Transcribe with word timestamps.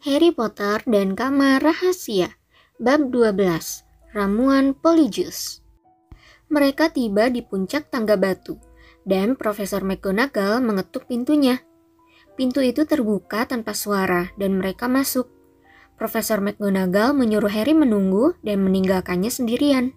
Harry 0.00 0.32
Potter 0.32 0.80
dan 0.88 1.12
Kamar 1.12 1.60
Rahasia 1.60 2.32
Bab 2.80 3.12
12 3.12 3.36
Ramuan 4.16 4.72
Polyjuice 4.72 5.60
Mereka 6.48 6.96
tiba 6.96 7.28
di 7.28 7.44
puncak 7.44 7.92
tangga 7.92 8.16
batu 8.16 8.56
dan 9.04 9.36
Profesor 9.36 9.84
McGonagall 9.84 10.64
mengetuk 10.64 11.04
pintunya. 11.04 11.60
Pintu 12.32 12.64
itu 12.64 12.88
terbuka 12.88 13.44
tanpa 13.44 13.76
suara 13.76 14.32
dan 14.40 14.56
mereka 14.56 14.88
masuk. 14.88 15.28
Profesor 16.00 16.40
McGonagall 16.40 17.12
menyuruh 17.12 17.52
Harry 17.52 17.76
menunggu 17.76 18.32
dan 18.40 18.64
meninggalkannya 18.64 19.28
sendirian. 19.28 19.92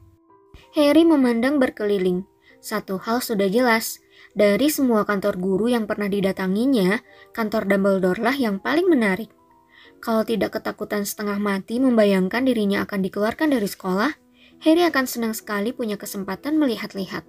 Harry 0.76 1.08
memandang 1.08 1.64
berkeliling. 1.64 2.28
Satu 2.60 3.00
hal 3.00 3.24
sudah 3.24 3.48
jelas, 3.48 4.04
dari 4.36 4.68
semua 4.68 5.08
kantor 5.08 5.40
guru 5.40 5.72
yang 5.72 5.88
pernah 5.88 6.12
didatanginya, 6.12 7.00
kantor 7.32 7.72
Dumbledore 7.72 8.20
lah 8.20 8.36
yang 8.36 8.60
paling 8.60 8.92
menarik. 8.92 9.32
Kalau 10.04 10.28
tidak 10.28 10.60
ketakutan 10.60 11.08
setengah 11.08 11.40
mati 11.40 11.80
membayangkan 11.80 12.44
dirinya 12.44 12.84
akan 12.84 13.08
dikeluarkan 13.08 13.56
dari 13.56 13.72
sekolah, 13.72 14.12
Harry 14.60 14.84
akan 14.84 15.08
senang 15.08 15.32
sekali 15.32 15.72
punya 15.72 15.96
kesempatan 15.96 16.60
melihat-lihat. 16.60 17.24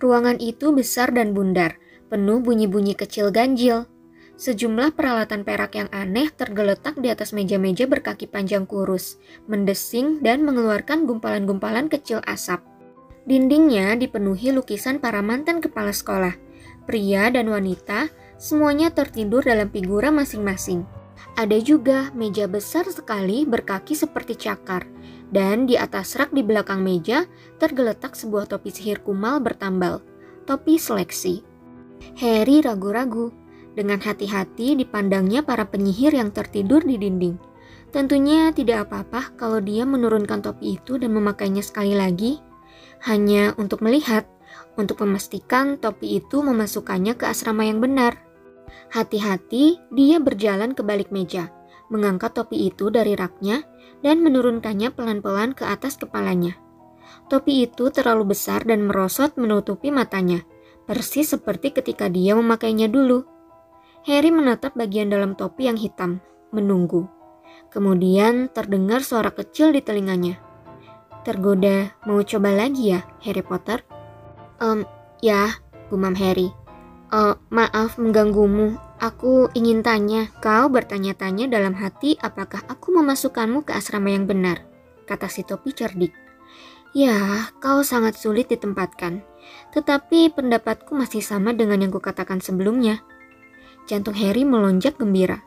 Ruangan 0.00 0.40
itu 0.40 0.72
besar 0.72 1.12
dan 1.12 1.36
bundar, 1.36 1.76
penuh 2.08 2.40
bunyi-bunyi 2.40 2.96
kecil 2.96 3.28
ganjil. 3.28 3.84
Sejumlah 4.40 4.96
peralatan 4.96 5.44
perak 5.44 5.76
yang 5.76 5.92
aneh 5.92 6.32
tergeletak 6.32 6.96
di 6.96 7.12
atas 7.12 7.36
meja-meja 7.36 7.84
berkaki 7.84 8.24
panjang 8.24 8.64
kurus, 8.64 9.20
mendesing 9.44 10.24
dan 10.24 10.48
mengeluarkan 10.48 11.04
gumpalan-gumpalan 11.04 11.92
kecil 11.92 12.24
asap. 12.24 12.64
Dindingnya 13.28 14.00
dipenuhi 14.00 14.48
lukisan 14.48 14.96
para 14.96 15.20
mantan 15.20 15.60
kepala 15.60 15.92
sekolah, 15.92 16.40
pria 16.88 17.28
dan 17.28 17.52
wanita, 17.52 18.08
semuanya 18.40 18.88
tertidur 18.96 19.44
dalam 19.44 19.68
figura 19.68 20.08
masing-masing. 20.08 21.01
Ada 21.32 21.58
juga 21.64 22.12
meja 22.12 22.44
besar 22.44 22.84
sekali 22.92 23.48
berkaki 23.48 23.96
seperti 23.96 24.36
cakar, 24.36 24.84
dan 25.32 25.64
di 25.64 25.80
atas 25.80 26.12
rak 26.20 26.28
di 26.36 26.44
belakang 26.44 26.84
meja 26.84 27.24
tergeletak 27.56 28.12
sebuah 28.12 28.52
topi 28.52 28.68
sihir 28.68 29.00
kumal 29.00 29.40
bertambal, 29.40 30.04
topi 30.44 30.76
seleksi. 30.76 31.40
Harry 32.20 32.60
ragu-ragu. 32.60 33.32
Dengan 33.72 33.96
hati-hati 34.04 34.76
dipandangnya 34.76 35.40
para 35.40 35.64
penyihir 35.64 36.12
yang 36.12 36.28
tertidur 36.28 36.84
di 36.84 37.00
dinding. 37.00 37.40
Tentunya 37.88 38.52
tidak 38.52 38.88
apa-apa 38.88 39.32
kalau 39.40 39.64
dia 39.64 39.88
menurunkan 39.88 40.44
topi 40.44 40.76
itu 40.76 41.00
dan 41.00 41.16
memakainya 41.16 41.64
sekali 41.64 41.96
lagi, 41.96 42.36
hanya 43.08 43.56
untuk 43.56 43.80
melihat, 43.80 44.28
untuk 44.76 45.00
memastikan 45.00 45.80
topi 45.80 46.20
itu 46.20 46.44
memasukkannya 46.44 47.16
ke 47.16 47.24
asrama 47.24 47.64
yang 47.64 47.80
benar. 47.80 48.20
Hati-hati, 48.92 49.80
dia 49.92 50.20
berjalan 50.20 50.76
ke 50.76 50.84
balik 50.84 51.08
meja, 51.08 51.48
mengangkat 51.88 52.36
topi 52.36 52.68
itu 52.68 52.92
dari 52.92 53.16
raknya, 53.16 53.64
dan 54.04 54.20
menurunkannya 54.20 54.92
pelan-pelan 54.92 55.56
ke 55.56 55.64
atas 55.64 55.96
kepalanya. 55.96 56.58
Topi 57.28 57.64
itu 57.68 57.88
terlalu 57.88 58.36
besar 58.36 58.64
dan 58.64 58.84
merosot 58.84 59.36
menutupi 59.40 59.88
matanya, 59.88 60.44
persis 60.84 61.32
seperti 61.32 61.72
ketika 61.72 62.08
dia 62.08 62.36
memakainya 62.36 62.88
dulu. 62.88 63.24
Harry 64.02 64.34
menatap 64.34 64.74
bagian 64.74 65.08
dalam 65.08 65.38
topi 65.38 65.70
yang 65.70 65.78
hitam, 65.78 66.18
menunggu. 66.50 67.06
Kemudian 67.72 68.52
terdengar 68.52 69.00
suara 69.00 69.32
kecil 69.32 69.72
di 69.72 69.80
telinganya. 69.80 70.36
Tergoda, 71.22 71.94
mau 72.04 72.20
coba 72.20 72.50
lagi 72.50 72.92
ya, 72.92 73.06
Harry 73.22 73.40
Potter? 73.46 73.80
Um, 74.58 74.82
ya, 75.22 75.54
gumam 75.88 76.18
Harry. 76.18 76.61
Uh, 77.12 77.36
maaf 77.52 78.00
mengganggumu. 78.00 78.80
Aku 78.96 79.52
ingin 79.52 79.84
tanya, 79.84 80.32
kau 80.40 80.72
bertanya-tanya 80.72 81.44
dalam 81.44 81.76
hati 81.76 82.16
apakah 82.16 82.64
aku 82.72 82.88
memasukkanmu 82.96 83.68
ke 83.68 83.76
asrama 83.76 84.08
yang 84.08 84.24
benar, 84.24 84.64
kata 85.04 85.28
si 85.28 85.44
topi 85.44 85.76
cerdik. 85.76 86.16
Ya, 86.96 87.52
kau 87.60 87.84
sangat 87.84 88.16
sulit 88.16 88.48
ditempatkan. 88.48 89.20
Tetapi 89.76 90.32
pendapatku 90.32 90.96
masih 90.96 91.20
sama 91.20 91.52
dengan 91.52 91.84
yang 91.84 91.92
kukatakan 91.92 92.40
sebelumnya. 92.40 93.04
Jantung 93.84 94.16
Harry 94.16 94.48
melonjak 94.48 94.96
gembira. 94.96 95.44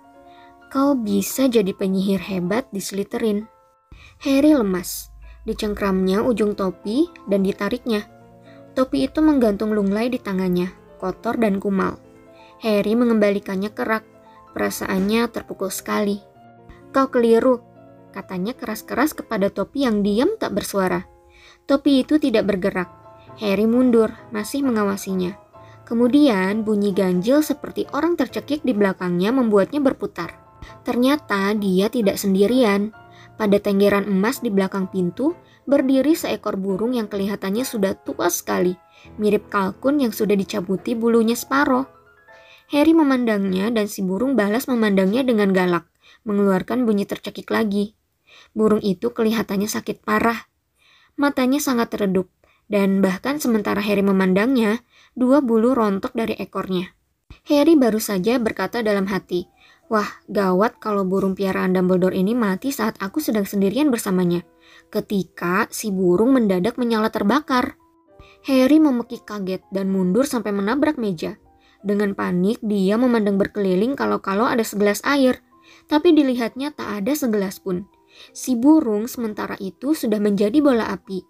Kau 0.69 0.93
bisa 0.93 1.49
jadi 1.49 1.73
penyihir 1.73 2.21
hebat 2.21 2.69
di 2.69 2.77
Slytherin. 2.77 3.49
Harry 4.21 4.53
lemas. 4.53 5.09
Dicengkramnya 5.49 6.21
ujung 6.21 6.53
topi 6.53 7.09
dan 7.25 7.41
ditariknya. 7.41 8.05
Topi 8.77 9.09
itu 9.09 9.17
menggantung 9.25 9.73
lunglai 9.73 10.13
di 10.13 10.21
tangannya 10.21 10.84
kotor 11.05 11.37
dan 11.37 11.61
kumal. 11.61 12.01
Harry 12.65 12.97
mengembalikannya 12.97 13.69
ke 13.69 13.85
rak. 13.85 14.01
Perasaannya 14.57 15.29
terpukul 15.29 15.69
sekali. 15.69 16.17
Kau 16.89 17.13
keliru, 17.13 17.61
katanya 18.09 18.57
keras-keras 18.57 19.13
kepada 19.13 19.53
topi 19.53 19.85
yang 19.85 20.01
diam 20.01 20.33
tak 20.41 20.57
bersuara. 20.57 21.05
Topi 21.69 22.01
itu 22.01 22.17
tidak 22.17 22.49
bergerak. 22.49 22.89
Harry 23.37 23.69
mundur, 23.69 24.09
masih 24.33 24.65
mengawasinya. 24.65 25.37
Kemudian 25.85 26.65
bunyi 26.65 26.95
ganjil 26.95 27.45
seperti 27.45 27.85
orang 27.93 28.17
tercekik 28.17 28.65
di 28.65 28.73
belakangnya 28.73 29.29
membuatnya 29.29 29.83
berputar. 29.83 30.33
Ternyata 30.81 31.53
dia 31.53 31.91
tidak 31.93 32.17
sendirian. 32.17 32.89
Pada 33.35 33.59
tenggeran 33.59 34.07
emas 34.07 34.39
di 34.39 34.49
belakang 34.49 34.87
pintu, 34.89 35.35
berdiri 35.67 36.15
seekor 36.15 36.55
burung 36.57 36.95
yang 36.95 37.11
kelihatannya 37.11 37.67
sudah 37.67 37.93
tua 37.93 38.31
sekali 38.31 38.79
mirip 39.21 39.47
kalkun 39.47 40.01
yang 40.01 40.11
sudah 40.11 40.33
dicabuti 40.33 40.93
bulunya 40.93 41.37
separoh. 41.37 41.87
Harry 42.73 42.97
memandangnya 42.97 43.69
dan 43.69 43.85
si 43.85 44.01
burung 44.01 44.33
balas 44.33 44.65
memandangnya 44.65 45.21
dengan 45.21 45.53
galak, 45.53 45.85
mengeluarkan 46.25 46.83
bunyi 46.83 47.05
tercekik 47.05 47.49
lagi. 47.53 47.93
Burung 48.57 48.81
itu 48.81 49.13
kelihatannya 49.13 49.69
sakit 49.69 50.01
parah. 50.01 50.49
Matanya 51.15 51.61
sangat 51.61 51.93
redup, 51.95 52.27
dan 52.65 52.99
bahkan 52.99 53.37
sementara 53.37 53.79
Harry 53.79 54.01
memandangnya, 54.01 54.81
dua 55.13 55.39
bulu 55.45 55.77
rontok 55.77 56.17
dari 56.17 56.33
ekornya. 56.41 56.91
Harry 57.45 57.77
baru 57.77 58.01
saja 58.01 58.41
berkata 58.41 58.81
dalam 58.81 59.05
hati, 59.05 59.45
Wah, 59.85 60.09
gawat 60.25 60.81
kalau 60.81 61.05
burung 61.05 61.37
piaraan 61.37 61.77
Dumbledore 61.77 62.17
ini 62.17 62.33
mati 62.33 62.73
saat 62.73 62.97
aku 62.97 63.21
sedang 63.21 63.45
sendirian 63.45 63.93
bersamanya. 63.93 64.41
Ketika 64.89 65.69
si 65.69 65.93
burung 65.93 66.33
mendadak 66.33 66.81
menyala 66.81 67.13
terbakar. 67.13 67.77
Harry 68.45 68.77
memekik 68.77 69.25
kaget 69.25 69.65
dan 69.73 69.89
mundur 69.89 70.29
sampai 70.29 70.53
menabrak 70.53 71.01
meja. 71.01 71.41
Dengan 71.81 72.13
panik, 72.13 72.61
dia 72.61 72.97
memandang 72.97 73.41
berkeliling 73.41 73.97
kalau-kalau 73.97 74.45
ada 74.45 74.61
segelas 74.61 75.01
air, 75.01 75.41
tapi 75.89 76.13
dilihatnya 76.13 76.69
tak 76.73 77.01
ada 77.01 77.13
segelas 77.17 77.57
pun. 77.57 77.89
Si 78.37 78.53
burung 78.53 79.09
sementara 79.09 79.57
itu 79.57 79.97
sudah 79.97 80.21
menjadi 80.21 80.61
bola 80.61 80.93
api. 80.93 81.25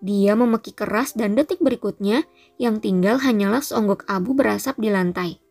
Dia 0.00 0.38
memekik 0.38 0.78
keras 0.80 1.12
dan 1.12 1.34
detik 1.34 1.58
berikutnya, 1.58 2.24
yang 2.56 2.78
tinggal 2.78 3.18
hanyalah 3.18 3.60
seonggok 3.60 4.06
abu 4.06 4.32
berasap 4.32 4.78
di 4.78 4.88
lantai. 4.88 5.42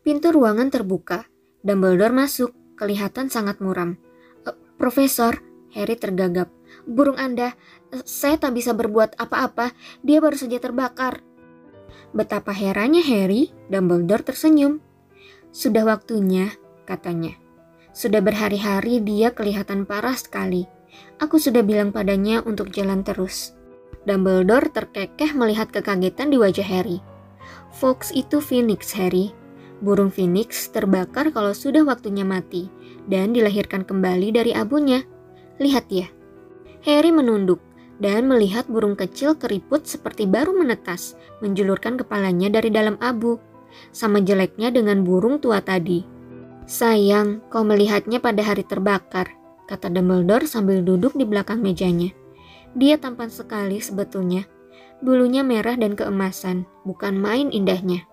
Pintu 0.00 0.32
ruangan 0.32 0.72
terbuka. 0.72 1.28
Dumbledore 1.60 2.14
masuk, 2.14 2.56
kelihatan 2.80 3.28
sangat 3.28 3.60
muram. 3.60 4.00
E, 4.48 4.54
Profesor, 4.80 5.36
Harry 5.74 5.96
tergagap. 5.98 6.50
Burung 6.86 7.18
Anda, 7.18 7.54
saya 8.06 8.38
tak 8.38 8.58
bisa 8.58 8.74
berbuat 8.74 9.18
apa-apa, 9.18 9.74
dia 10.02 10.18
baru 10.18 10.38
saja 10.38 10.58
terbakar. 10.58 11.22
Betapa 12.10 12.50
herannya 12.50 13.02
Harry, 13.06 13.54
Dumbledore 13.70 14.26
tersenyum. 14.26 14.82
Sudah 15.50 15.86
waktunya, 15.86 16.54
katanya. 16.86 17.34
Sudah 17.90 18.22
berhari-hari 18.22 19.02
dia 19.02 19.34
kelihatan 19.34 19.86
parah 19.86 20.14
sekali. 20.14 20.66
Aku 21.22 21.38
sudah 21.38 21.62
bilang 21.62 21.94
padanya 21.94 22.42
untuk 22.42 22.70
jalan 22.74 23.02
terus. 23.02 23.54
Dumbledore 24.06 24.70
terkekeh 24.70 25.34
melihat 25.34 25.70
kekagetan 25.70 26.30
di 26.30 26.38
wajah 26.38 26.66
Harry. 26.66 26.98
Fox 27.70 28.10
itu 28.10 28.42
Phoenix, 28.42 28.90
Harry. 28.94 29.34
Burung 29.80 30.12
Phoenix 30.12 30.68
terbakar 30.68 31.32
kalau 31.32 31.56
sudah 31.56 31.86
waktunya 31.86 32.26
mati 32.26 32.68
dan 33.08 33.32
dilahirkan 33.32 33.86
kembali 33.86 34.28
dari 34.34 34.52
abunya. 34.52 35.02
Lihat 35.60 35.92
ya. 35.92 36.08
Harry 36.82 37.12
menunduk 37.12 37.60
dan 38.00 38.24
melihat 38.24 38.64
burung 38.64 38.96
kecil 38.96 39.36
keriput 39.36 39.84
seperti 39.84 40.24
baru 40.24 40.56
menetas, 40.56 41.20
menjulurkan 41.44 42.00
kepalanya 42.00 42.48
dari 42.48 42.72
dalam 42.72 42.96
abu. 42.98 43.36
Sama 43.92 44.24
jeleknya 44.24 44.72
dengan 44.72 45.04
burung 45.04 45.38
tua 45.38 45.60
tadi. 45.60 46.02
Sayang, 46.64 47.44
kau 47.52 47.60
melihatnya 47.60 48.18
pada 48.18 48.40
hari 48.40 48.64
terbakar, 48.64 49.30
kata 49.68 49.92
Dumbledore 49.92 50.48
sambil 50.48 50.80
duduk 50.80 51.12
di 51.12 51.28
belakang 51.28 51.60
mejanya. 51.60 52.10
Dia 52.72 52.96
tampan 52.96 53.28
sekali 53.28 53.78
sebetulnya. 53.84 54.48
Bulunya 55.04 55.44
merah 55.44 55.76
dan 55.76 55.92
keemasan, 55.92 56.64
bukan 56.88 57.20
main 57.20 57.52
indahnya. 57.52 58.08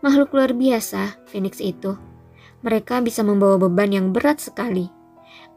Makhluk 0.00 0.32
luar 0.32 0.56
biasa, 0.56 1.22
Phoenix 1.28 1.60
itu. 1.60 1.94
Mereka 2.64 3.04
bisa 3.04 3.20
membawa 3.20 3.60
beban 3.60 3.92
yang 3.92 4.16
berat 4.16 4.40
sekali. 4.40 4.99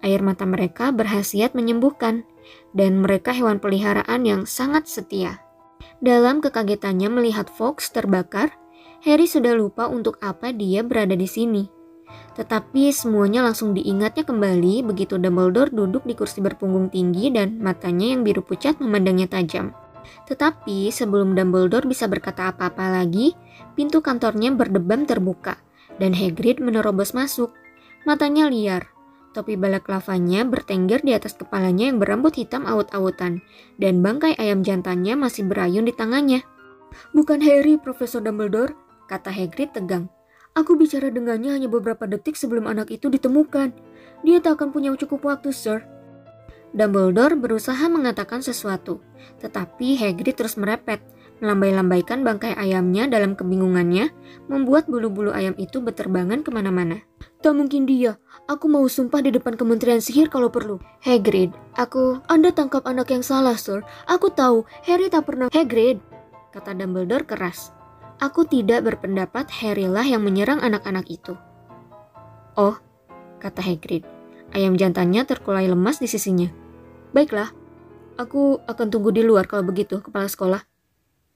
Air 0.03 0.19
mata 0.19 0.43
mereka 0.43 0.91
berhasiat 0.91 1.55
menyembuhkan, 1.55 2.27
dan 2.75 2.99
mereka 2.99 3.31
hewan 3.31 3.63
peliharaan 3.63 4.27
yang 4.27 4.43
sangat 4.43 4.85
setia. 4.85 5.39
Dalam 6.03 6.43
kekagetannya 6.43 7.07
melihat 7.07 7.47
Fox 7.47 7.87
terbakar, 7.95 8.51
Harry 9.07 9.27
sudah 9.27 9.55
lupa 9.55 9.87
untuk 9.87 10.19
apa 10.19 10.51
dia 10.51 10.83
berada 10.83 11.15
di 11.15 11.27
sini. 11.27 11.63
Tetapi 12.35 12.91
semuanya 12.91 13.45
langsung 13.45 13.71
diingatnya 13.71 14.27
kembali 14.27 14.83
begitu 14.83 15.15
Dumbledore 15.15 15.71
duduk 15.71 16.03
di 16.03 16.13
kursi 16.17 16.43
berpunggung 16.43 16.91
tinggi 16.91 17.31
dan 17.31 17.59
matanya 17.63 18.13
yang 18.15 18.21
biru 18.27 18.43
pucat 18.43 18.77
memandangnya 18.83 19.31
tajam. 19.31 19.71
Tetapi 20.27 20.91
sebelum 20.91 21.33
Dumbledore 21.35 21.87
bisa 21.87 22.07
berkata 22.11 22.51
apa-apa 22.51 22.91
lagi, 23.01 23.35
pintu 23.73 24.03
kantornya 24.03 24.51
berdebam 24.51 25.07
terbuka 25.07 25.59
dan 25.97 26.11
Hagrid 26.11 26.59
menerobos 26.59 27.15
masuk. 27.15 27.53
Matanya 28.03 28.51
liar, 28.51 28.92
topi 29.33 29.57
balak 29.57 29.89
lavanya 29.89 30.45
bertengger 30.45 31.01
di 31.01 31.17
atas 31.17 31.33
kepalanya 31.33 31.89
yang 31.89 31.97
berambut 31.97 32.37
hitam 32.37 32.69
awut-awutan, 32.69 33.41
dan 33.81 34.05
bangkai 34.05 34.37
ayam 34.37 34.61
jantannya 34.61 35.17
masih 35.17 35.49
berayun 35.49 35.89
di 35.89 35.93
tangannya. 35.93 36.45
Bukan 37.11 37.41
Harry, 37.41 37.81
Profesor 37.81 38.21
Dumbledore, 38.21 38.77
kata 39.09 39.33
Hagrid 39.33 39.73
tegang. 39.73 40.07
Aku 40.53 40.77
bicara 40.77 41.09
dengannya 41.09 41.57
hanya 41.57 41.65
beberapa 41.65 42.05
detik 42.05 42.37
sebelum 42.37 42.69
anak 42.69 42.93
itu 42.93 43.09
ditemukan. 43.09 43.73
Dia 44.21 44.37
tak 44.37 44.61
akan 44.61 44.69
punya 44.69 44.93
cukup 44.93 45.25
waktu, 45.25 45.49
Sir. 45.49 45.81
Dumbledore 46.73 47.37
berusaha 47.37 47.85
mengatakan 47.89 48.41
sesuatu, 48.41 49.01
tetapi 49.41 49.97
Hagrid 49.97 50.37
terus 50.37 50.57
merepet, 50.57 51.01
melambai-lambaikan 51.41 52.21
bangkai 52.21 52.53
ayamnya 52.53 53.09
dalam 53.09 53.33
kebingungannya, 53.33 54.13
membuat 54.51 54.85
bulu-bulu 54.85 55.33
ayam 55.33 55.57
itu 55.57 55.81
berterbangan 55.81 56.45
ke 56.45 56.49
mana-mana. 56.53 57.01
Tak 57.41 57.55
mungkin 57.55 57.89
dia. 57.89 58.19
Aku 58.47 58.67
mau 58.67 58.83
sumpah 58.87 59.23
di 59.23 59.31
depan 59.31 59.55
Kementerian 59.55 60.03
Sihir 60.03 60.27
kalau 60.27 60.51
perlu. 60.51 60.79
Hagrid, 61.03 61.55
aku... 61.79 62.19
Anda 62.27 62.51
tangkap 62.51 62.83
anak 62.83 63.11
yang 63.11 63.23
salah, 63.23 63.55
Sir. 63.55 63.83
Aku 64.07 64.31
tahu, 64.31 64.67
Harry 64.83 65.07
tak 65.07 65.27
pernah... 65.27 65.47
Hagrid, 65.51 65.99
kata 66.51 66.75
Dumbledore 66.75 67.23
keras. 67.23 67.71
Aku 68.19 68.47
tidak 68.47 68.85
berpendapat 68.87 69.47
Harry 69.63 69.87
lah 69.87 70.03
yang 70.03 70.23
menyerang 70.23 70.59
anak-anak 70.59 71.07
itu. 71.11 71.35
Oh, 72.55 72.77
kata 73.39 73.59
Hagrid. 73.59 74.07
Ayam 74.53 74.77
jantannya 74.77 75.25
terkulai 75.25 75.65
lemas 75.65 75.97
di 75.97 76.07
sisinya. 76.07 76.47
Baiklah, 77.11 77.51
aku 78.15 78.61
akan 78.63 78.87
tunggu 78.93 79.09
di 79.11 79.25
luar 79.25 79.49
kalau 79.49 79.65
begitu, 79.65 79.99
kepala 79.99 80.29
sekolah. 80.29 80.61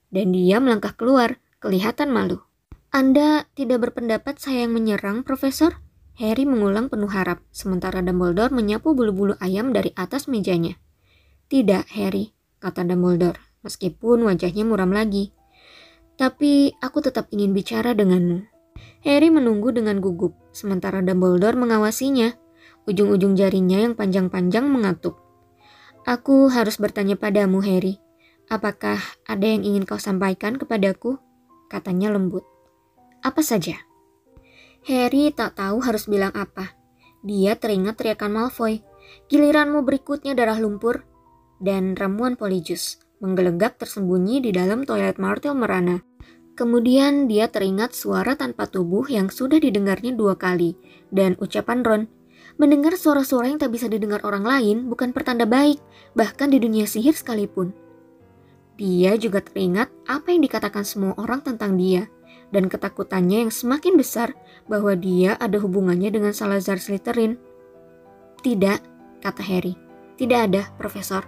Dan 0.07 0.31
dia 0.31 0.63
melangkah 0.63 0.95
keluar, 0.95 1.39
kelihatan 1.59 2.09
malu. 2.11 2.39
Anda 2.93 3.45
tidak 3.53 3.91
berpendapat 3.91 4.39
saya 4.39 4.63
yang 4.63 4.73
menyerang, 4.79 5.27
Profesor? 5.27 5.83
Harry 6.17 6.49
mengulang 6.49 6.89
penuh 6.89 7.11
harap, 7.11 7.45
sementara 7.53 8.01
Dumbledore 8.01 8.49
menyapu 8.49 8.97
bulu-bulu 8.97 9.37
ayam 9.37 9.69
dari 9.69 9.93
atas 9.93 10.25
mejanya. 10.25 10.79
Tidak, 11.45 11.93
Harry, 11.93 12.33
kata 12.57 12.87
Dumbledore, 12.87 13.37
meskipun 13.61 14.25
wajahnya 14.25 14.65
muram 14.65 14.89
lagi. 14.89 15.35
Tapi 16.17 16.73
aku 16.81 17.05
tetap 17.05 17.29
ingin 17.29 17.53
bicara 17.53 17.93
denganmu. 17.93 18.49
Harry 19.05 19.29
menunggu 19.29 19.69
dengan 19.69 20.01
gugup, 20.01 20.33
sementara 20.49 21.05
Dumbledore 21.05 21.53
mengawasinya. 21.53 22.33
Ujung-ujung 22.89 23.37
jarinya 23.37 23.77
yang 23.83 23.93
panjang-panjang 23.93 24.65
mengatup. 24.65 25.19
Aku 26.07 26.49
harus 26.49 26.79
bertanya 26.81 27.19
padamu, 27.19 27.61
Harry. 27.61 28.01
Apakah 28.47 29.03
ada 29.27 29.43
yang 29.43 29.67
ingin 29.67 29.83
kau 29.83 29.99
sampaikan 29.99 30.55
kepadaku? 30.55 31.19
Katanya 31.67 32.15
lembut. 32.15 32.47
Apa 33.19 33.43
saja? 33.43 33.75
Harry 34.87 35.35
tak 35.35 35.59
tahu 35.59 35.83
harus 35.83 36.07
bilang 36.07 36.31
apa. 36.31 36.71
Dia 37.27 37.59
teringat 37.59 37.99
teriakan 37.99 38.31
Malfoy. 38.31 38.87
Giliranmu 39.27 39.83
berikutnya 39.83 40.31
darah 40.31 40.55
lumpur. 40.63 41.03
Dan 41.59 41.99
ramuan 41.99 42.39
polijus 42.39 43.03
menggelegak 43.19 43.75
tersembunyi 43.81 44.39
di 44.39 44.55
dalam 44.55 44.87
toilet 44.87 45.19
Martel 45.19 45.51
merana. 45.51 45.99
Kemudian 46.55 47.27
dia 47.27 47.51
teringat 47.51 47.93
suara 47.93 48.39
tanpa 48.39 48.65
tubuh 48.65 49.05
yang 49.11 49.27
sudah 49.27 49.61
didengarnya 49.61 50.15
dua 50.15 50.39
kali, 50.39 50.73
dan 51.13 51.37
ucapan 51.37 51.85
Ron, 51.85 52.03
mendengar 52.57 52.97
suara-suara 52.97 53.51
yang 53.51 53.61
tak 53.61 53.75
bisa 53.77 53.85
didengar 53.85 54.25
orang 54.25 54.41
lain 54.41 54.89
bukan 54.89 55.13
pertanda 55.13 55.45
baik, 55.45 55.77
bahkan 56.17 56.49
di 56.49 56.57
dunia 56.57 56.89
sihir 56.89 57.13
sekalipun. 57.13 57.86
Dia 58.77 59.17
juga 59.17 59.41
teringat 59.41 59.89
apa 60.05 60.29
yang 60.29 60.45
dikatakan 60.45 60.85
semua 60.85 61.17
orang 61.17 61.41
tentang 61.41 61.81
dia, 61.81 62.05
dan 62.53 62.69
ketakutannya 62.69 63.49
yang 63.49 63.51
semakin 63.51 63.97
besar 63.97 64.37
bahwa 64.69 64.93
dia 64.93 65.33
ada 65.41 65.57
hubungannya 65.57 66.13
dengan 66.13 66.31
Salazar 66.31 66.77
Slytherin. 66.77 67.41
Tidak, 68.45 68.79
kata 69.25 69.43
Harry. 69.43 69.73
Tidak 70.17 70.39
ada, 70.39 70.69
Profesor. 70.77 71.25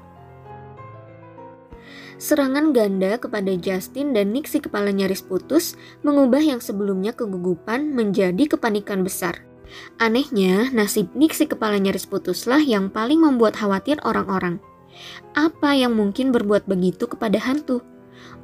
Serangan 2.19 2.75
ganda 2.75 3.15
kepada 3.15 3.55
Justin 3.55 4.11
dan 4.11 4.35
Nick 4.35 4.45
si 4.45 4.59
kepala 4.59 4.91
nyaris 4.91 5.23
putus 5.23 5.79
mengubah 6.03 6.43
yang 6.43 6.59
sebelumnya 6.59 7.15
kegugupan 7.15 7.95
menjadi 7.95 8.45
kepanikan 8.45 9.07
besar. 9.07 9.39
Anehnya, 9.97 10.67
nasib 10.75 11.09
Nick 11.15 11.31
si 11.31 11.47
kepala 11.47 11.79
nyaris 11.79 12.03
putuslah 12.03 12.59
yang 12.59 12.91
paling 12.91 13.23
membuat 13.23 13.55
khawatir 13.55 13.97
orang-orang. 14.03 14.59
Apa 15.37 15.75
yang 15.77 15.95
mungkin 15.95 16.33
berbuat 16.33 16.65
begitu 16.65 17.05
kepada 17.05 17.39
hantu? 17.39 17.81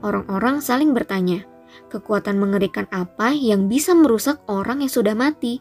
Orang-orang 0.04 0.60
saling 0.62 0.96
bertanya, 0.96 1.44
kekuatan 1.92 2.40
mengerikan 2.40 2.88
apa 2.92 3.34
yang 3.36 3.68
bisa 3.68 3.96
merusak 3.96 4.40
orang 4.48 4.84
yang 4.84 4.92
sudah 4.92 5.16
mati? 5.18 5.60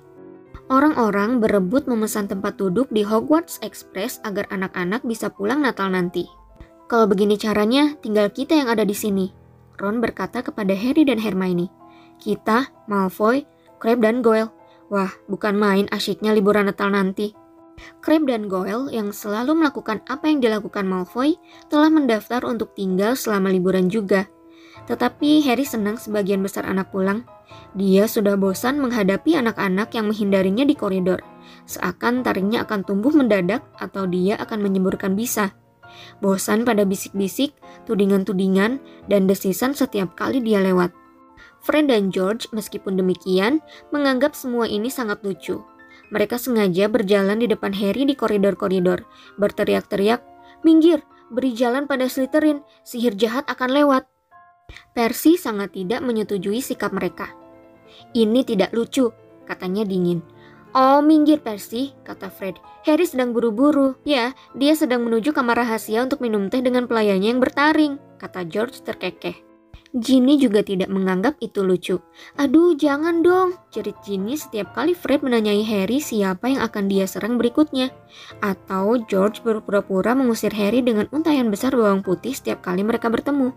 Orang-orang 0.73 1.45
berebut 1.45 1.85
memesan 1.85 2.25
tempat 2.25 2.57
duduk 2.57 2.89
di 2.89 3.05
Hogwarts 3.05 3.61
Express 3.61 4.17
agar 4.25 4.49
anak-anak 4.49 5.05
bisa 5.05 5.29
pulang 5.29 5.61
Natal 5.61 5.93
nanti. 5.93 6.25
Kalau 6.89 7.05
begini 7.05 7.37
caranya, 7.37 7.97
tinggal 8.01 8.33
kita 8.33 8.57
yang 8.57 8.73
ada 8.73 8.85
di 8.85 8.97
sini. 8.97 9.29
Ron 9.77 10.01
berkata 10.01 10.41
kepada 10.41 10.73
Harry 10.73 11.05
dan 11.05 11.21
Hermione. 11.21 11.69
Kita, 12.17 12.73
Malfoy, 12.89 13.45
Crabbe 13.77 14.01
dan 14.01 14.25
Goyle. 14.25 14.49
Wah, 14.89 15.13
bukan 15.29 15.57
main 15.59 15.87
asyiknya 15.93 16.33
liburan 16.33 16.71
Natal 16.71 16.93
nanti. 16.93 17.37
Crabbe 18.01 18.31
dan 18.31 18.47
Goyle 18.47 18.93
yang 18.93 19.11
selalu 19.11 19.59
melakukan 19.59 20.05
apa 20.07 20.31
yang 20.31 20.39
dilakukan 20.39 20.87
Malfoy 20.87 21.37
telah 21.73 21.91
mendaftar 21.91 22.45
untuk 22.47 22.73
tinggal 22.77 23.19
selama 23.19 23.51
liburan 23.51 23.91
juga. 23.91 24.29
Tetapi 24.85 25.41
Harry 25.49 25.65
senang 25.65 25.97
sebagian 25.97 26.45
besar 26.45 26.69
anak 26.69 26.93
pulang. 26.93 27.25
Dia 27.75 28.07
sudah 28.07 28.37
bosan 28.37 28.79
menghadapi 28.79 29.39
anak-anak 29.39 29.95
yang 29.97 30.11
menghindarinya 30.11 30.65
di 30.67 30.75
koridor. 30.77 31.23
Seakan 31.65 32.23
taringnya 32.23 32.67
akan 32.69 32.85
tumbuh 32.85 33.11
mendadak 33.15 33.65
atau 33.81 34.05
dia 34.05 34.37
akan 34.39 34.61
menyemburkan 34.63 35.17
bisa. 35.17 35.55
Bosan 36.19 36.67
pada 36.67 36.83
bisik-bisik, 36.83 37.55
tudingan-tudingan, 37.87 38.83
dan 39.07 39.31
desisan 39.31 39.73
setiap 39.73 40.19
kali 40.19 40.43
dia 40.43 40.59
lewat. 40.59 40.91
Fred 41.65 41.89
dan 41.89 42.13
George, 42.13 42.51
meskipun 42.53 42.99
demikian, 43.01 43.65
menganggap 43.89 44.37
semua 44.37 44.69
ini 44.69 44.93
sangat 44.93 45.25
lucu. 45.25 45.65
Mereka 46.15 46.39
sengaja 46.39 46.87
berjalan 46.87 47.43
di 47.43 47.51
depan 47.51 47.75
Harry 47.75 48.07
di 48.07 48.15
koridor-koridor, 48.15 49.03
berteriak-teriak, 49.35 50.23
"Minggir, 50.63 51.03
beri 51.35 51.59
jalan 51.59 51.91
pada 51.91 52.07
Slytherin, 52.07 52.63
sihir 52.87 53.19
jahat 53.19 53.43
akan 53.51 53.75
lewat." 53.75 54.07
Percy 54.95 55.35
sangat 55.35 55.75
tidak 55.75 56.07
menyetujui 56.07 56.63
sikap 56.63 56.95
mereka. 56.95 57.35
Ini 58.15 58.47
tidak 58.47 58.71
lucu, 58.71 59.11
katanya 59.43 59.83
dingin. 59.83 60.23
Oh, 60.75 60.99
minggir 60.99 61.39
Percy, 61.39 61.95
kata 62.03 62.31
Fred. 62.35 62.59
Harry 62.83 63.07
sedang 63.07 63.31
buru-buru. 63.31 63.95
Ya, 64.03 64.35
dia 64.59 64.75
sedang 64.75 65.07
menuju 65.07 65.31
kamar 65.31 65.63
rahasia 65.63 66.03
untuk 66.03 66.19
minum 66.19 66.51
teh 66.51 66.63
dengan 66.63 66.91
pelayannya 66.91 67.31
yang 67.31 67.43
bertaring, 67.43 67.99
kata 68.19 68.43
George 68.51 68.83
terkekeh. 68.83 69.54
Ginny 69.95 70.43
juga 70.43 70.67
tidak 70.67 70.91
menganggap 70.91 71.39
itu 71.39 71.63
lucu. 71.63 72.03
Aduh, 72.35 72.75
jangan 72.75 73.23
dong, 73.23 73.55
cerit 73.71 73.95
Ginny 74.03 74.35
setiap 74.35 74.75
kali 74.75 74.91
Fred 74.91 75.23
menanyai 75.23 75.63
Harry 75.63 76.03
siapa 76.03 76.51
yang 76.51 76.67
akan 76.67 76.91
dia 76.91 77.07
serang 77.07 77.39
berikutnya. 77.39 77.95
Atau 78.43 79.07
George 79.07 79.47
berpura-pura 79.47 80.19
mengusir 80.19 80.51
Harry 80.51 80.83
dengan 80.83 81.07
untayan 81.15 81.47
besar 81.47 81.79
bawang 81.79 82.03
putih 82.03 82.35
setiap 82.35 82.67
kali 82.67 82.83
mereka 82.83 83.07
bertemu. 83.07 83.55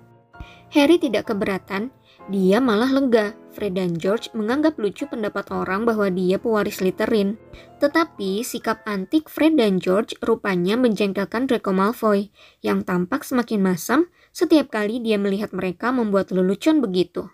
Harry 0.77 1.01
tidak 1.01 1.33
keberatan, 1.33 1.89
dia 2.29 2.61
malah 2.61 2.91
lega. 2.93 3.33
Fred 3.57 3.73
dan 3.73 3.97
George 3.97 4.29
menganggap 4.37 4.77
lucu 4.77 5.09
pendapat 5.09 5.49
orang 5.49 5.89
bahwa 5.89 6.13
dia 6.13 6.37
pewaris 6.37 6.77
Slytherin. 6.77 7.41
Tetapi 7.81 8.45
sikap 8.45 8.85
antik 8.85 9.25
Fred 9.25 9.57
dan 9.57 9.81
George 9.81 10.13
rupanya 10.21 10.77
menjengkelkan 10.77 11.49
Draco 11.49 11.73
Malfoy, 11.73 12.29
yang 12.61 12.85
tampak 12.85 13.25
semakin 13.25 13.65
masam 13.65 14.05
setiap 14.37 14.69
kali 14.69 15.01
dia 15.01 15.17
melihat 15.17 15.49
mereka 15.49 15.89
membuat 15.89 16.29
lelucon 16.29 16.77
begitu. 16.77 17.25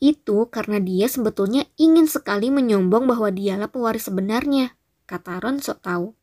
Itu 0.00 0.48
karena 0.48 0.80
dia 0.80 1.04
sebetulnya 1.04 1.68
ingin 1.76 2.08
sekali 2.08 2.48
menyombong 2.48 3.04
bahwa 3.04 3.28
dialah 3.28 3.68
pewaris 3.68 4.08
sebenarnya, 4.08 4.72
kata 5.04 5.36
Ron 5.44 5.60
sok 5.60 5.84
tahu. 5.84 6.16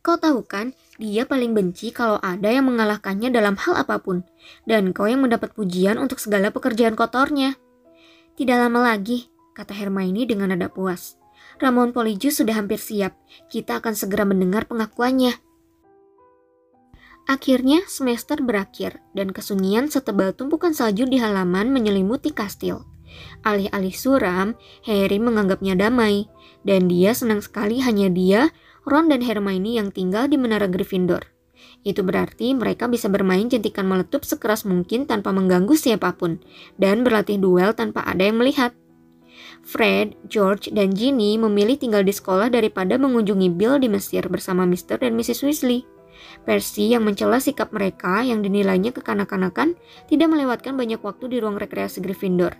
Kau 0.00 0.16
tahu 0.16 0.46
kan, 0.48 0.72
dia 0.96 1.28
paling 1.28 1.52
benci 1.52 1.92
kalau 1.92 2.16
ada 2.24 2.48
yang 2.48 2.64
mengalahkannya 2.64 3.28
dalam 3.28 3.60
hal 3.60 3.76
apa 3.76 4.00
pun, 4.00 4.24
dan 4.64 4.96
kau 4.96 5.04
yang 5.04 5.20
mendapat 5.20 5.52
pujian 5.52 6.00
untuk 6.00 6.16
segala 6.16 6.48
pekerjaan 6.48 6.96
kotornya. 6.96 7.60
Tidak 8.38 8.56
lama 8.56 8.88
lagi, 8.94 9.28
kata 9.52 9.76
Hermione 9.76 10.24
dengan 10.24 10.56
nada 10.56 10.72
puas. 10.72 11.20
Ramon 11.60 11.92
Polyjuice 11.92 12.40
sudah 12.40 12.56
hampir 12.56 12.80
siap. 12.80 13.12
Kita 13.52 13.84
akan 13.84 13.92
segera 13.92 14.24
mendengar 14.24 14.64
pengakuannya. 14.64 15.51
Akhirnya 17.30 17.86
semester 17.86 18.42
berakhir 18.42 18.98
dan 19.14 19.30
kesunyian 19.30 19.86
setebal 19.86 20.34
tumpukan 20.34 20.74
salju 20.74 21.06
di 21.06 21.22
halaman 21.22 21.70
menyelimuti 21.70 22.34
kastil. 22.34 22.82
Alih-alih 23.46 23.94
suram, 23.94 24.48
Harry 24.82 25.22
menganggapnya 25.22 25.78
damai, 25.78 26.26
dan 26.66 26.90
dia 26.90 27.14
senang 27.14 27.38
sekali 27.44 27.78
hanya 27.78 28.10
dia, 28.10 28.50
Ron 28.82 29.06
dan 29.06 29.22
Hermione 29.22 29.78
yang 29.78 29.94
tinggal 29.94 30.26
di 30.26 30.34
menara 30.34 30.66
Gryffindor. 30.66 31.30
Itu 31.86 32.02
berarti 32.02 32.54
mereka 32.54 32.90
bisa 32.90 33.06
bermain 33.06 33.46
jentikan 33.46 33.86
meletup 33.86 34.26
sekeras 34.26 34.66
mungkin 34.66 35.06
tanpa 35.06 35.30
mengganggu 35.30 35.74
siapa 35.78 36.14
pun, 36.18 36.42
dan 36.78 37.06
berlatih 37.06 37.38
duel 37.38 37.74
tanpa 37.74 38.02
ada 38.02 38.26
yang 38.26 38.38
melihat. 38.38 38.74
Fred, 39.62 40.18
George, 40.26 40.74
dan 40.74 40.90
Ginny 40.90 41.38
memilih 41.38 41.78
tinggal 41.78 42.02
di 42.02 42.10
sekolah 42.10 42.50
daripada 42.50 42.98
mengunjungi 42.98 43.54
Bill 43.54 43.78
di 43.78 43.86
Mesir 43.86 44.26
bersama 44.26 44.66
Mr. 44.66 44.98
dan 45.02 45.14
Mrs. 45.14 45.46
Weasley. 45.46 45.86
Percy 46.42 46.92
yang 46.92 47.04
mencela 47.06 47.38
sikap 47.38 47.70
mereka 47.70 48.24
yang 48.24 48.40
dinilainya 48.40 48.90
kekanak-kanakan 48.90 49.76
tidak 50.08 50.28
melewatkan 50.28 50.74
banyak 50.74 50.98
waktu 51.00 51.28
di 51.32 51.36
ruang 51.38 51.56
rekreasi 51.60 52.00
Gryffindor. 52.00 52.56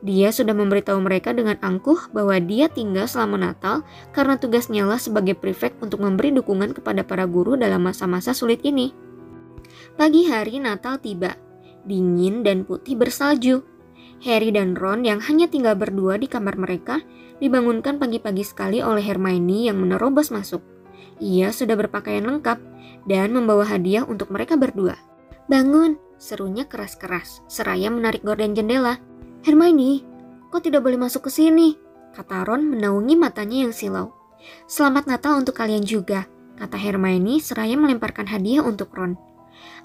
Dia 0.00 0.32
sudah 0.32 0.56
memberitahu 0.56 0.96
mereka 1.02 1.36
dengan 1.36 1.60
angkuh 1.60 2.12
bahwa 2.14 2.36
dia 2.40 2.72
tinggal 2.72 3.04
selama 3.04 3.36
Natal 3.36 3.84
karena 4.16 4.40
tugasnya 4.40 4.88
lah 4.88 4.96
sebagai 4.96 5.36
prefect 5.36 5.76
untuk 5.84 6.00
memberi 6.00 6.32
dukungan 6.32 6.72
kepada 6.72 7.04
para 7.04 7.28
guru 7.28 7.56
dalam 7.58 7.84
masa-masa 7.84 8.32
sulit 8.32 8.64
ini. 8.64 8.92
Pagi 10.00 10.24
hari 10.28 10.56
Natal 10.62 10.96
tiba, 10.96 11.36
dingin 11.84 12.40
dan 12.40 12.64
putih 12.64 12.96
bersalju. 12.96 13.66
Harry 14.20 14.52
dan 14.52 14.76
Ron 14.76 15.04
yang 15.08 15.20
hanya 15.24 15.48
tinggal 15.48 15.76
berdua 15.80 16.20
di 16.20 16.28
kamar 16.28 16.60
mereka 16.60 17.00
dibangunkan 17.40 17.96
pagi-pagi 17.96 18.44
sekali 18.44 18.84
oleh 18.84 19.00
Hermione 19.00 19.72
yang 19.72 19.80
menerobos 19.80 20.28
masuk. 20.28 20.60
Ia 21.20 21.52
sudah 21.52 21.76
berpakaian 21.76 22.24
lengkap 22.24 22.60
dan 23.04 23.32
membawa 23.32 23.64
hadiah 23.64 24.04
untuk 24.04 24.32
mereka 24.32 24.56
berdua. 24.56 24.96
Bangun, 25.46 25.98
serunya 26.20 26.68
keras-keras, 26.68 27.42
seraya 27.48 27.88
menarik 27.88 28.20
gorden 28.20 28.52
jendela. 28.52 29.00
Hermione, 29.46 30.04
kok 30.52 30.64
tidak 30.66 30.84
boleh 30.84 31.00
masuk 31.00 31.26
ke 31.26 31.30
sini? 31.32 31.76
Kata 32.12 32.44
Ron 32.44 32.66
menaungi 32.68 33.14
matanya 33.16 33.68
yang 33.68 33.72
silau. 33.72 34.12
Selamat 34.68 35.08
Natal 35.08 35.40
untuk 35.40 35.56
kalian 35.56 35.84
juga, 35.84 36.28
kata 36.60 36.76
Hermione 36.76 37.40
seraya 37.40 37.76
melemparkan 37.78 38.28
hadiah 38.28 38.64
untuk 38.64 38.92
Ron. 38.92 39.16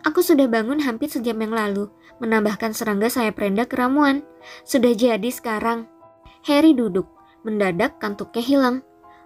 Aku 0.06 0.22
sudah 0.22 0.46
bangun 0.46 0.84
hampir 0.84 1.10
sejam 1.10 1.36
yang 1.42 1.52
lalu, 1.52 1.90
menambahkan 2.22 2.72
serangga 2.72 3.10
sayap 3.10 3.42
renda 3.42 3.66
ke 3.66 3.76
ramuan. 3.76 4.22
Sudah 4.64 4.94
jadi 4.94 5.28
sekarang. 5.34 5.90
Harry 6.46 6.78
duduk, 6.78 7.10
mendadak 7.42 7.98
kantuknya 7.98 8.44
hilang. 8.44 8.78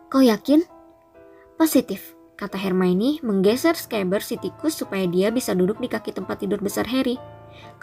Kau 0.08 0.24
yakin? 0.24 0.63
Positif, 1.60 2.15
kata 2.39 2.55
Hermione 2.55 3.19
menggeser 3.19 3.75
Scaber 3.75 4.24
si 4.24 4.39
tikus 4.39 4.79
supaya 4.79 5.03
dia 5.03 5.27
bisa 5.27 5.51
duduk 5.51 5.84
di 5.84 5.91
kaki 5.91 6.15
tempat 6.15 6.39
tidur 6.39 6.63
besar 6.63 6.88
Harry. 6.88 7.19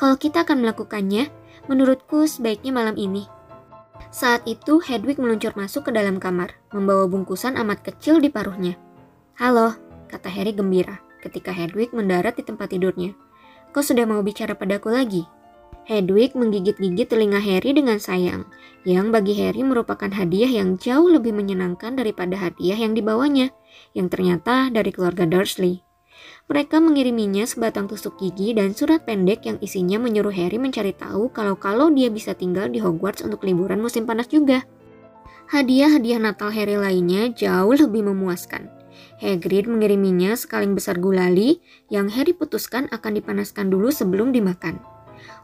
Kalau 0.01 0.17
kita 0.17 0.49
akan 0.49 0.65
melakukannya, 0.65 1.29
Menurutku 1.67 2.31
sebaiknya 2.31 2.71
malam 2.71 2.95
ini. 2.95 3.27
Saat 4.15 4.47
itu 4.47 4.79
Hedwig 4.79 5.19
meluncur 5.19 5.51
masuk 5.59 5.89
ke 5.89 5.91
dalam 5.91 6.23
kamar, 6.23 6.55
membawa 6.71 7.11
bungkusan 7.11 7.59
amat 7.59 7.83
kecil 7.83 8.23
di 8.23 8.31
paruhnya. 8.31 8.79
Halo, 9.35 9.75
kata 10.07 10.31
Harry 10.31 10.55
gembira 10.55 11.03
ketika 11.27 11.51
Hedwig 11.51 11.91
mendarat 11.91 12.39
di 12.39 12.47
tempat 12.47 12.71
tidurnya. 12.71 13.19
Kau 13.75 13.83
sudah 13.83 14.07
mau 14.07 14.23
bicara 14.23 14.55
padaku 14.55 14.95
lagi? 14.95 15.27
Hedwig 15.87 16.35
menggigit-gigit 16.35 17.07
telinga 17.07 17.39
Harry 17.39 17.71
dengan 17.71 18.03
sayang, 18.03 18.43
yang 18.83 19.15
bagi 19.15 19.39
Harry 19.39 19.63
merupakan 19.63 20.11
hadiah 20.11 20.51
yang 20.51 20.83
jauh 20.83 21.07
lebih 21.07 21.31
menyenangkan 21.31 21.95
daripada 21.95 22.35
hadiah 22.35 22.75
yang 22.75 22.91
dibawanya, 22.91 23.55
yang 23.95 24.11
ternyata 24.11 24.67
dari 24.75 24.91
keluarga 24.91 25.31
Dursley. 25.31 25.87
Mereka 26.51 26.83
mengiriminya 26.83 27.47
sebatang 27.47 27.87
tusuk 27.87 28.19
gigi 28.19 28.51
dan 28.51 28.75
surat 28.75 29.07
pendek 29.07 29.47
yang 29.47 29.63
isinya 29.63 30.03
menyuruh 30.03 30.35
Harry 30.35 30.59
mencari 30.59 30.91
tahu 30.91 31.31
kalau-kalau 31.31 31.87
dia 31.95 32.11
bisa 32.11 32.35
tinggal 32.35 32.67
di 32.67 32.83
Hogwarts 32.83 33.23
untuk 33.23 33.47
liburan 33.47 33.79
musim 33.79 34.11
panas 34.11 34.27
juga. 34.27 34.67
Hadiah-hadiah 35.55 36.19
Natal 36.19 36.51
Harry 36.51 36.75
lainnya 36.75 37.31
jauh 37.31 37.79
lebih 37.79 38.11
memuaskan. 38.11 38.67
Hagrid 39.23 39.71
mengiriminya 39.71 40.35
sekaling 40.35 40.75
besar 40.75 40.99
gulali 40.99 41.63
yang 41.95 42.11
Harry 42.11 42.35
putuskan 42.35 42.91
akan 42.91 43.23
dipanaskan 43.23 43.71
dulu 43.71 43.95
sebelum 43.95 44.35
dimakan. 44.35 44.96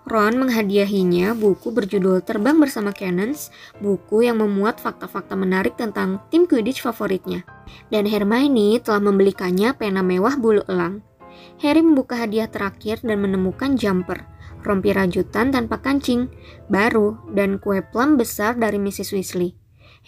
Ron 0.03 0.35
menghadiahinya 0.35 1.39
buku 1.39 1.71
berjudul 1.71 2.27
Terbang 2.27 2.59
Bersama 2.59 2.91
Cannons, 2.91 3.55
buku 3.79 4.27
yang 4.27 4.43
memuat 4.43 4.83
fakta-fakta 4.83 5.39
menarik 5.39 5.79
tentang 5.79 6.19
tim 6.27 6.51
Quidditch 6.51 6.83
favoritnya. 6.83 7.47
Dan 7.87 8.11
Hermione 8.11 8.83
telah 8.83 8.99
membelikannya 8.99 9.79
pena 9.79 10.03
mewah 10.03 10.35
bulu 10.35 10.67
elang. 10.67 11.07
Harry 11.63 11.87
membuka 11.87 12.19
hadiah 12.19 12.51
terakhir 12.51 12.99
dan 13.07 13.23
menemukan 13.23 13.79
jumper, 13.79 14.27
rompi 14.67 14.91
rajutan 14.91 15.55
tanpa 15.55 15.79
kancing, 15.79 16.27
baru, 16.67 17.23
dan 17.31 17.63
kue 17.63 17.79
plum 17.81 18.19
besar 18.19 18.59
dari 18.59 18.83
Mrs. 18.83 19.15
Weasley. 19.15 19.55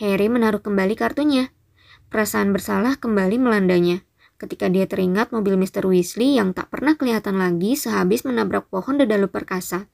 Harry 0.02 0.26
menaruh 0.26 0.58
kembali 0.58 0.98
kartunya. 0.98 1.54
Perasaan 2.10 2.50
bersalah 2.50 2.98
kembali 2.98 3.38
melandanya 3.38 4.02
ketika 4.38 4.66
dia 4.66 4.84
teringat 4.84 5.30
mobil 5.30 5.54
Mr. 5.54 5.86
Weasley 5.86 6.36
yang 6.36 6.52
tak 6.52 6.70
pernah 6.70 6.98
kelihatan 6.98 7.38
lagi 7.38 7.78
sehabis 7.78 8.26
menabrak 8.26 8.66
pohon 8.68 8.98
dedalu 8.98 9.30
perkasa, 9.30 9.86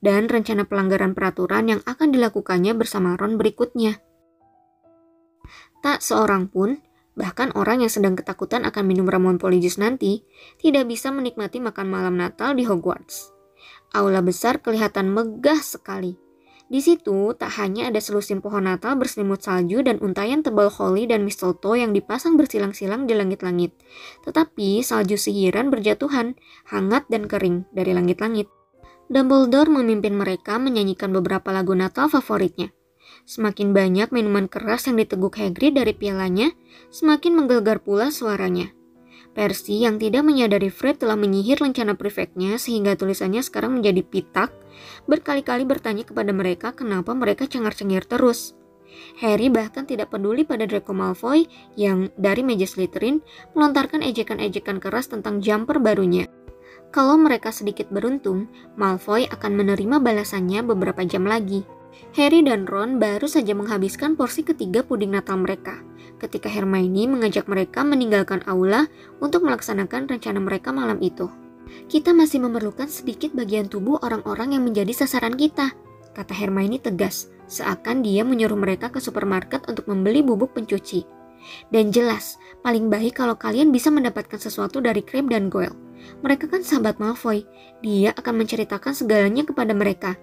dan 0.00 0.30
rencana 0.30 0.64
pelanggaran 0.64 1.12
peraturan 1.12 1.68
yang 1.68 1.80
akan 1.84 2.14
dilakukannya 2.14 2.72
bersama 2.78 3.18
Ron 3.18 3.36
berikutnya. 3.36 4.00
Tak 5.78 6.02
seorang 6.02 6.50
pun, 6.50 6.82
bahkan 7.14 7.54
orang 7.54 7.86
yang 7.86 7.92
sedang 7.92 8.18
ketakutan 8.18 8.66
akan 8.66 8.84
minum 8.86 9.06
ramuan 9.06 9.38
polijus 9.38 9.78
nanti, 9.78 10.26
tidak 10.58 10.86
bisa 10.90 11.14
menikmati 11.14 11.62
makan 11.62 11.86
malam 11.86 12.18
Natal 12.18 12.54
di 12.54 12.66
Hogwarts. 12.66 13.30
Aula 13.94 14.20
besar 14.20 14.60
kelihatan 14.60 15.10
megah 15.10 15.62
sekali, 15.62 16.18
di 16.68 16.84
situ 16.84 17.32
tak 17.32 17.56
hanya 17.56 17.88
ada 17.88 17.96
selusin 17.96 18.44
pohon 18.44 18.68
Natal 18.68 18.92
berselimut 19.00 19.40
salju 19.40 19.80
dan 19.80 19.96
untayan 20.04 20.44
tebal 20.44 20.68
holly 20.68 21.08
dan 21.08 21.24
mistletoe 21.24 21.80
yang 21.80 21.96
dipasang 21.96 22.36
bersilang-silang 22.36 23.08
di 23.08 23.16
langit-langit, 23.16 23.72
tetapi 24.28 24.84
salju 24.84 25.16
sihiran 25.16 25.72
berjatuhan, 25.72 26.36
hangat 26.68 27.08
dan 27.08 27.24
kering 27.24 27.64
dari 27.72 27.96
langit-langit. 27.96 28.52
Dumbledore 29.08 29.72
memimpin 29.72 30.12
mereka 30.12 30.60
menyanyikan 30.60 31.08
beberapa 31.08 31.48
lagu 31.48 31.72
Natal 31.72 32.12
favoritnya. 32.12 32.68
Semakin 33.24 33.72
banyak 33.72 34.12
minuman 34.12 34.48
keras 34.48 34.84
yang 34.84 35.00
diteguk 35.00 35.40
Hagrid 35.40 35.80
dari 35.80 35.96
pialanya, 35.96 36.52
semakin 36.92 37.32
menggelegar 37.32 37.80
pula 37.80 38.12
suaranya. 38.12 38.77
Percy 39.38 39.86
yang 39.86 40.02
tidak 40.02 40.26
menyadari 40.26 40.66
Fred 40.66 40.98
telah 40.98 41.14
menyihir 41.14 41.62
lencana 41.62 41.94
prefeknya 41.94 42.58
sehingga 42.58 42.98
tulisannya 42.98 43.38
sekarang 43.38 43.78
menjadi 43.78 44.02
pitak, 44.02 44.50
berkali-kali 45.06 45.62
bertanya 45.62 46.02
kepada 46.02 46.34
mereka 46.34 46.74
kenapa 46.74 47.14
mereka 47.14 47.46
cengar-cengir 47.46 48.02
terus. 48.02 48.58
Harry 49.22 49.46
bahkan 49.46 49.86
tidak 49.86 50.10
peduli 50.10 50.42
pada 50.42 50.66
Draco 50.66 50.90
Malfoy 50.90 51.46
yang 51.78 52.10
dari 52.18 52.42
meja 52.42 52.66
Slytherin 52.66 53.22
melontarkan 53.54 54.02
ejekan-ejekan 54.02 54.82
keras 54.82 55.06
tentang 55.06 55.38
jumper 55.38 55.78
barunya. 55.78 56.26
Kalau 56.90 57.14
mereka 57.14 57.54
sedikit 57.54 57.86
beruntung, 57.94 58.50
Malfoy 58.74 59.30
akan 59.30 59.54
menerima 59.54 60.02
balasannya 60.02 60.66
beberapa 60.66 61.06
jam 61.06 61.22
lagi. 61.30 61.62
Harry 62.16 62.40
dan 62.44 62.64
Ron 62.64 62.96
baru 63.00 63.26
saja 63.26 63.52
menghabiskan 63.52 64.14
porsi 64.14 64.42
ketiga 64.46 64.84
puding 64.84 65.12
Natal 65.12 65.40
mereka 65.40 65.82
ketika 66.18 66.50
Hermione 66.50 67.06
mengajak 67.06 67.46
mereka 67.46 67.86
meninggalkan 67.86 68.42
aula 68.44 68.90
untuk 69.22 69.46
melaksanakan 69.46 70.10
rencana 70.10 70.42
mereka 70.42 70.74
malam 70.74 70.98
itu. 70.98 71.30
Kita 71.86 72.12
masih 72.12 72.42
memerlukan 72.42 72.90
sedikit 72.90 73.32
bagian 73.32 73.70
tubuh 73.70 74.02
orang-orang 74.02 74.58
yang 74.58 74.66
menjadi 74.66 74.90
sasaran 74.92 75.38
kita, 75.38 75.72
kata 76.12 76.32
Hermione 76.34 76.82
tegas, 76.82 77.30
seakan 77.46 78.02
dia 78.02 78.26
menyuruh 78.26 78.58
mereka 78.58 78.90
ke 78.90 78.98
supermarket 78.98 79.64
untuk 79.70 79.86
membeli 79.86 80.20
bubuk 80.20 80.52
pencuci. 80.52 81.06
Dan 81.70 81.94
jelas, 81.94 82.36
paling 82.66 82.90
baik 82.90 83.22
kalau 83.22 83.38
kalian 83.38 83.70
bisa 83.70 83.94
mendapatkan 83.94 84.36
sesuatu 84.36 84.82
dari 84.82 85.00
Crabbe 85.06 85.30
dan 85.32 85.48
Goyle. 85.48 85.76
Mereka 86.24 86.50
kan 86.50 86.66
sahabat 86.66 86.98
Malfoy. 86.98 87.46
Dia 87.84 88.10
akan 88.16 88.42
menceritakan 88.42 88.90
segalanya 88.90 89.46
kepada 89.46 89.70
mereka. 89.70 90.18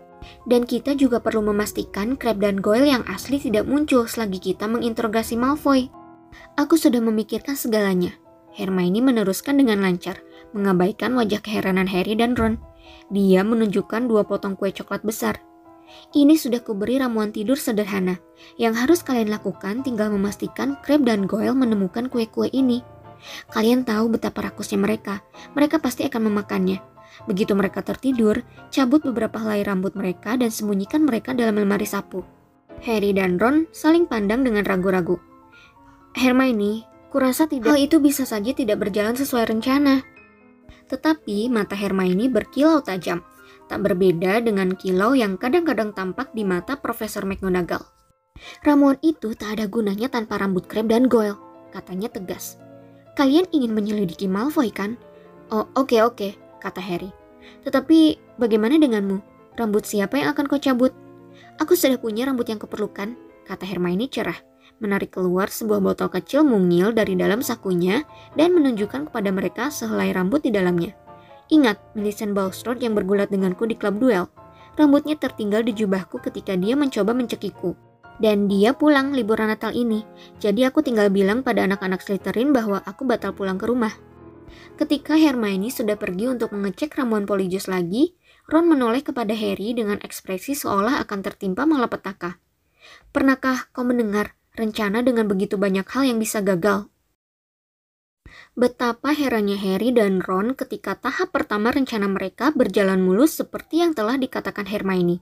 Dan 0.46 0.66
kita 0.66 0.94
juga 0.98 1.22
perlu 1.22 1.42
memastikan 1.46 2.18
Crab 2.18 2.42
dan 2.42 2.62
Goyle 2.62 2.90
yang 2.90 3.04
asli 3.10 3.42
tidak 3.42 3.66
muncul 3.66 4.06
selagi 4.06 4.42
kita 4.54 4.70
menginterogasi 4.70 5.36
Malfoy. 5.38 5.90
Aku 6.60 6.76
sudah 6.76 7.00
memikirkan 7.00 7.56
segalanya. 7.58 8.16
Hermione 8.56 9.04
meneruskan 9.04 9.60
dengan 9.60 9.84
lancar, 9.84 10.24
mengabaikan 10.56 11.12
wajah 11.20 11.44
keheranan 11.44 11.92
Harry 11.92 12.16
dan 12.16 12.40
Ron. 12.40 12.56
Dia 13.12 13.44
menunjukkan 13.44 14.08
dua 14.08 14.24
potong 14.24 14.56
kue 14.56 14.72
coklat 14.72 15.04
besar. 15.04 15.42
Ini 16.16 16.34
sudah 16.40 16.64
kuberi 16.64 16.98
ramuan 16.98 17.30
tidur 17.30 17.60
sederhana. 17.60 18.18
Yang 18.58 18.74
harus 18.82 19.00
kalian 19.04 19.30
lakukan 19.30 19.84
tinggal 19.84 20.10
memastikan 20.10 20.80
Crab 20.82 21.04
dan 21.04 21.28
Goyle 21.30 21.54
menemukan 21.54 22.08
kue-kue 22.08 22.50
ini. 22.50 22.82
Kalian 23.52 23.84
tahu 23.86 24.16
betapa 24.16 24.50
rakusnya 24.50 24.80
mereka. 24.80 25.22
Mereka 25.54 25.82
pasti 25.82 26.06
akan 26.08 26.32
memakannya. 26.32 26.95
Begitu 27.24 27.56
mereka 27.56 27.80
tertidur, 27.80 28.44
cabut 28.68 29.00
beberapa 29.08 29.40
helai 29.40 29.64
rambut 29.64 29.96
mereka 29.96 30.36
dan 30.36 30.52
sembunyikan 30.52 31.08
mereka 31.08 31.32
dalam 31.32 31.56
lemari 31.56 31.88
sapu. 31.88 32.28
Harry 32.84 33.16
dan 33.16 33.40
Ron 33.40 33.72
saling 33.72 34.04
pandang 34.04 34.44
dengan 34.44 34.68
ragu-ragu. 34.68 35.16
Hermione, 36.12 36.84
kurasa 37.08 37.48
tidak 37.48 37.76
hal 37.76 37.80
itu 37.80 38.04
bisa 38.04 38.28
saja 38.28 38.52
tidak 38.52 38.84
berjalan 38.84 39.16
sesuai 39.16 39.48
rencana. 39.56 40.04
Tetapi 40.92 41.48
mata 41.48 41.74
Hermione 41.74 42.28
berkilau 42.28 42.84
tajam. 42.84 43.24
tak 43.66 43.82
berbeda 43.82 44.46
dengan 44.46 44.78
kilau 44.78 45.18
yang 45.18 45.42
kadang-kadang 45.42 45.90
tampak 45.90 46.30
di 46.38 46.46
mata 46.46 46.78
Profesor 46.78 47.26
McGonagall. 47.26 47.82
Ramuan 48.62 49.02
itu 49.02 49.34
tak 49.34 49.58
ada 49.58 49.66
gunanya 49.66 50.06
tanpa 50.06 50.38
rambut 50.38 50.70
krem 50.70 50.86
dan 50.86 51.10
Goyle, 51.10 51.42
katanya 51.74 52.14
tegas. 52.14 52.62
Kalian 53.18 53.50
ingin 53.50 53.74
menyelidiki 53.74 54.30
Malfoy 54.30 54.70
kan? 54.70 55.02
Oh, 55.50 55.66
oke 55.74 55.98
okay, 55.98 56.00
oke, 56.06 56.14
okay, 56.14 56.32
kata 56.66 56.82
Harry. 56.82 57.14
Tetapi 57.62 58.18
bagaimana 58.42 58.82
denganmu? 58.82 59.22
Rambut 59.54 59.86
siapa 59.86 60.18
yang 60.18 60.34
akan 60.34 60.50
kau 60.50 60.58
cabut? 60.58 60.92
Aku 61.62 61.78
sudah 61.78 62.02
punya 62.02 62.26
rambut 62.26 62.50
yang 62.50 62.58
kuperlukan, 62.58 63.14
kata 63.46 63.64
Hermione 63.64 64.10
cerah 64.10 64.36
menarik 64.84 65.16
keluar 65.16 65.48
sebuah 65.48 65.80
botol 65.80 66.12
kecil 66.12 66.44
mungil 66.44 66.92
dari 66.92 67.16
dalam 67.16 67.40
sakunya 67.40 68.04
dan 68.36 68.52
menunjukkan 68.52 69.12
kepada 69.12 69.30
mereka 69.32 69.72
sehelai 69.72 70.12
rambut 70.12 70.44
di 70.44 70.52
dalamnya. 70.52 70.92
Ingat, 71.48 71.78
Millicent 71.94 72.34
Bulstrode 72.34 72.82
yang 72.82 72.98
bergulat 72.98 73.30
denganku 73.30 73.70
di 73.70 73.78
klub 73.78 74.02
duel. 74.02 74.28
Rambutnya 74.76 75.16
tertinggal 75.16 75.64
di 75.64 75.72
jubahku 75.72 76.20
ketika 76.20 76.58
dia 76.58 76.76
mencoba 76.76 77.16
mencekiku. 77.16 77.78
Dan 78.16 78.48
dia 78.48 78.72
pulang 78.72 79.12
liburan 79.12 79.52
Natal 79.52 79.76
ini, 79.76 80.04
jadi 80.40 80.72
aku 80.72 80.80
tinggal 80.80 81.12
bilang 81.12 81.44
pada 81.44 81.68
anak-anak 81.68 82.00
Slytherin 82.00 82.56
bahwa 82.56 82.80
aku 82.88 83.04
batal 83.04 83.36
pulang 83.36 83.60
ke 83.60 83.68
rumah. 83.68 83.92
Ketika 84.76 85.16
Hermione 85.16 85.72
sudah 85.72 85.96
pergi 85.96 86.30
untuk 86.32 86.52
mengecek 86.52 86.94
ramuan 86.96 87.24
Polyjuice 87.24 87.72
lagi, 87.72 88.16
Ron 88.46 88.70
menoleh 88.70 89.02
kepada 89.02 89.34
Harry 89.34 89.74
dengan 89.74 89.98
ekspresi 90.04 90.54
seolah 90.54 91.02
akan 91.02 91.20
tertimpa 91.26 91.66
malapetaka. 91.66 92.38
Pernahkah 93.10 93.74
kau 93.74 93.82
mendengar 93.82 94.38
rencana 94.54 95.02
dengan 95.02 95.26
begitu 95.26 95.58
banyak 95.58 95.86
hal 95.90 96.04
yang 96.06 96.22
bisa 96.22 96.46
gagal. 96.46 96.88
Betapa 98.56 99.12
herannya 99.12 99.60
Harry 99.60 99.92
dan 99.92 100.24
Ron 100.24 100.56
ketika 100.56 100.96
tahap 100.96 101.36
pertama 101.36 101.76
rencana 101.76 102.08
mereka 102.08 102.56
berjalan 102.56 103.04
mulus 103.04 103.36
seperti 103.36 103.84
yang 103.84 103.92
telah 103.92 104.16
dikatakan 104.16 104.64
Hermione. 104.70 105.20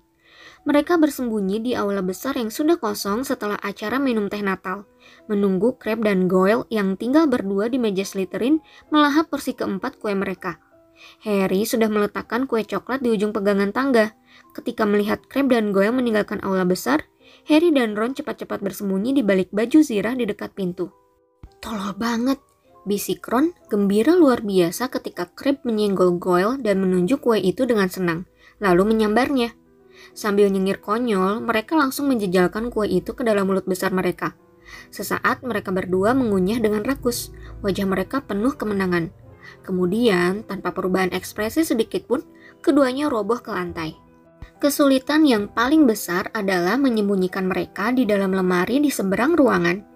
Mereka 0.63 0.95
bersembunyi 0.95 1.59
di 1.59 1.71
aula 1.75 1.99
besar 1.99 2.39
yang 2.39 2.47
sudah 2.47 2.79
kosong 2.79 3.27
setelah 3.27 3.59
acara 3.59 3.99
minum 3.99 4.31
teh 4.31 4.39
Natal, 4.39 4.87
menunggu 5.27 5.75
Crab 5.75 6.07
dan 6.07 6.31
Goyle 6.31 6.63
yang 6.71 6.95
tinggal 6.95 7.27
berdua 7.27 7.67
di 7.67 7.75
meja 7.75 8.07
Slytherin 8.07 8.63
melahap 8.87 9.27
porsi 9.27 9.59
keempat 9.59 9.99
kue 9.99 10.15
mereka. 10.15 10.63
Harry 11.27 11.67
sudah 11.67 11.91
meletakkan 11.91 12.47
kue 12.47 12.63
coklat 12.63 13.03
di 13.03 13.11
ujung 13.11 13.35
pegangan 13.35 13.75
tangga. 13.75 14.15
Ketika 14.55 14.87
melihat 14.87 15.19
Crab 15.27 15.51
dan 15.51 15.75
Goyle 15.75 15.91
meninggalkan 15.91 16.39
aula 16.47 16.63
besar, 16.63 17.03
Harry 17.51 17.75
dan 17.75 17.99
Ron 17.99 18.15
cepat-cepat 18.15 18.63
bersembunyi 18.63 19.19
di 19.19 19.23
balik 19.25 19.51
baju 19.51 19.83
zirah 19.83 20.15
di 20.15 20.23
dekat 20.23 20.55
pintu. 20.55 20.95
Tolol 21.59 21.91
banget, 21.99 22.39
bisik 22.87 23.19
Ron 23.27 23.51
gembira 23.67 24.15
luar 24.15 24.39
biasa 24.39 24.87
ketika 24.87 25.27
Crab 25.35 25.59
menyenggol 25.67 26.15
Goyle 26.15 26.55
dan 26.63 26.79
menunjuk 26.79 27.19
kue 27.19 27.43
itu 27.43 27.67
dengan 27.67 27.91
senang, 27.91 28.23
lalu 28.63 28.95
menyambarnya. 28.95 29.51
Sambil 30.13 30.49
nyengir 30.53 30.77
konyol, 30.77 31.41
mereka 31.41 31.73
langsung 31.73 32.05
menjejalkan 32.09 32.69
kue 32.69 32.85
itu 32.85 33.17
ke 33.17 33.25
dalam 33.25 33.49
mulut 33.49 33.65
besar 33.65 33.89
mereka. 33.89 34.37
Sesaat 34.93 35.41
mereka 35.41 35.73
berdua 35.73 36.13
mengunyah 36.13 36.61
dengan 36.61 36.85
rakus, 36.85 37.33
wajah 37.65 37.85
mereka 37.89 38.21
penuh 38.21 38.53
kemenangan. 38.53 39.09
Kemudian, 39.65 40.45
tanpa 40.47 40.71
perubahan 40.71 41.11
ekspresi 41.11 41.65
sedikit 41.65 42.05
pun, 42.07 42.21
keduanya 42.61 43.09
roboh 43.11 43.41
ke 43.41 43.51
lantai. 43.51 43.97
Kesulitan 44.63 45.27
yang 45.27 45.51
paling 45.51 45.83
besar 45.83 46.31
adalah 46.31 46.79
menyembunyikan 46.79 47.43
mereka 47.43 47.91
di 47.91 48.07
dalam 48.07 48.31
lemari 48.31 48.79
di 48.79 48.87
seberang 48.87 49.35
ruangan. 49.35 49.92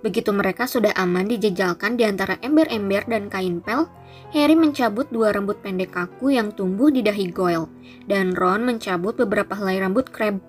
Begitu 0.00 0.32
mereka 0.32 0.64
sudah 0.64 0.96
aman 0.96 1.28
dijejalkan 1.28 2.00
di 2.00 2.08
antara 2.08 2.40
ember-ember 2.40 3.04
dan 3.04 3.28
kain 3.28 3.60
pel, 3.60 3.84
Harry 4.32 4.56
mencabut 4.56 5.04
dua 5.12 5.36
rambut 5.36 5.60
pendek 5.60 5.92
kaku 5.92 6.32
yang 6.32 6.54
tumbuh 6.56 6.88
di 6.88 7.04
dahi 7.04 7.28
Goyle, 7.28 7.68
dan 8.08 8.32
Ron 8.32 8.64
mencabut 8.64 9.12
beberapa 9.20 9.52
helai 9.52 9.76
rambut 9.82 10.08
Crab. 10.08 10.40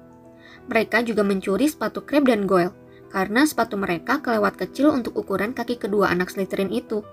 Mereka 0.71 1.03
juga 1.03 1.27
mencuri 1.27 1.67
sepatu 1.67 1.99
Crab 2.05 2.31
dan 2.31 2.47
Goyle, 2.47 2.71
karena 3.11 3.43
sepatu 3.43 3.75
mereka 3.75 4.23
kelewat 4.23 4.55
kecil 4.55 4.95
untuk 4.95 5.19
ukuran 5.19 5.51
kaki 5.51 5.75
kedua 5.75 6.15
anak 6.15 6.31
Slytherin 6.31 6.71
itu. 6.71 7.03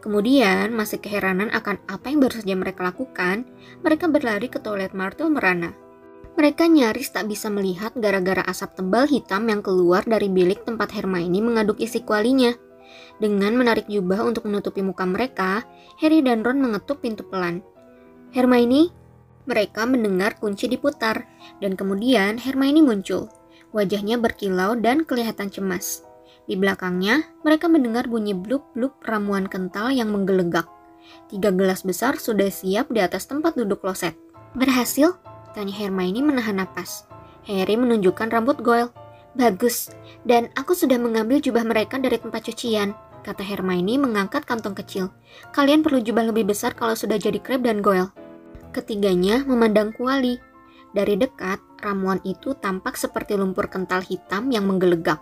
Kemudian, 0.00 0.72
masih 0.72 1.02
keheranan 1.02 1.52
akan 1.52 1.76
apa 1.92 2.08
yang 2.08 2.24
baru 2.24 2.40
saja 2.40 2.56
mereka 2.56 2.88
lakukan, 2.88 3.44
mereka 3.84 4.08
berlari 4.08 4.48
ke 4.48 4.56
toilet 4.62 4.96
Martel 4.96 5.28
Merana. 5.28 5.76
Mereka 6.36 6.68
nyaris 6.68 7.16
tak 7.16 7.32
bisa 7.32 7.48
melihat 7.48 7.96
gara-gara 7.96 8.44
asap 8.44 8.76
tebal 8.84 9.08
hitam 9.08 9.48
yang 9.48 9.64
keluar 9.64 10.04
dari 10.04 10.28
bilik 10.28 10.68
tempat 10.68 10.92
Hermione 10.92 11.40
mengaduk 11.40 11.80
isi 11.80 12.04
kualinya. 12.04 12.52
Dengan 13.16 13.56
menarik 13.56 13.88
jubah 13.88 14.20
untuk 14.20 14.44
menutupi 14.44 14.84
muka 14.84 15.08
mereka, 15.08 15.64
Harry 15.96 16.20
dan 16.20 16.44
Ron 16.44 16.60
mengetuk 16.60 17.00
pintu 17.00 17.24
pelan. 17.24 17.64
Hermione, 18.36 18.92
mereka 19.48 19.88
mendengar 19.88 20.36
kunci 20.36 20.68
diputar, 20.68 21.24
dan 21.64 21.72
kemudian 21.72 22.36
Hermione 22.36 22.84
muncul. 22.84 23.32
Wajahnya 23.72 24.20
berkilau 24.20 24.76
dan 24.76 25.08
kelihatan 25.08 25.48
cemas. 25.48 26.04
Di 26.44 26.52
belakangnya, 26.52 27.24
mereka 27.48 27.64
mendengar 27.66 28.12
bunyi 28.12 28.36
bluk-bluk 28.36 29.00
ramuan 29.08 29.48
kental 29.48 29.88
yang 29.88 30.12
menggelegak. 30.12 30.68
Tiga 31.32 31.48
gelas 31.48 31.80
besar 31.80 32.20
sudah 32.20 32.52
siap 32.52 32.92
di 32.92 33.00
atas 33.00 33.24
tempat 33.24 33.56
duduk 33.56 33.80
kloset. 33.80 34.12
Berhasil? 34.52 35.16
Tanya 35.56 35.72
Hermione 35.72 36.20
menahan 36.20 36.60
napas. 36.60 37.08
Harry 37.48 37.80
menunjukkan 37.80 38.28
rambut 38.28 38.60
Goyle. 38.60 38.92
Bagus, 39.32 39.88
dan 40.28 40.52
aku 40.52 40.76
sudah 40.76 41.00
mengambil 41.00 41.40
jubah 41.40 41.64
mereka 41.64 41.96
dari 41.96 42.20
tempat 42.20 42.44
cucian, 42.44 42.92
kata 43.24 43.40
Hermione 43.40 43.96
mengangkat 43.96 44.44
kantong 44.44 44.76
kecil. 44.76 45.08
Kalian 45.56 45.80
perlu 45.80 46.04
jubah 46.04 46.28
lebih 46.28 46.52
besar 46.52 46.76
kalau 46.76 46.92
sudah 46.92 47.16
jadi 47.16 47.40
Crab 47.40 47.64
dan 47.64 47.80
Goyle. 47.80 48.12
Ketiganya 48.76 49.48
memandang 49.48 49.96
kuali. 49.96 50.36
Dari 50.92 51.16
dekat, 51.16 51.60
ramuan 51.80 52.20
itu 52.24 52.52
tampak 52.56 53.00
seperti 53.00 53.36
lumpur 53.36 53.72
kental 53.72 54.04
hitam 54.04 54.52
yang 54.52 54.68
menggelegak. 54.68 55.20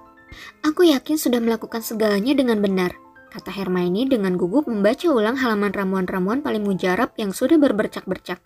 Aku 0.66 0.82
yakin 0.82 1.14
sudah 1.14 1.38
melakukan 1.38 1.82
segalanya 1.82 2.34
dengan 2.34 2.58
benar, 2.58 2.94
kata 3.30 3.50
Hermione 3.54 4.06
dengan 4.10 4.34
gugup 4.34 4.66
membaca 4.66 5.06
ulang 5.10 5.38
halaman 5.38 5.70
ramuan-ramuan 5.70 6.42
paling 6.42 6.62
mujarab 6.62 7.14
yang 7.18 7.30
sudah 7.30 7.58
berbercak-bercak. 7.58 8.42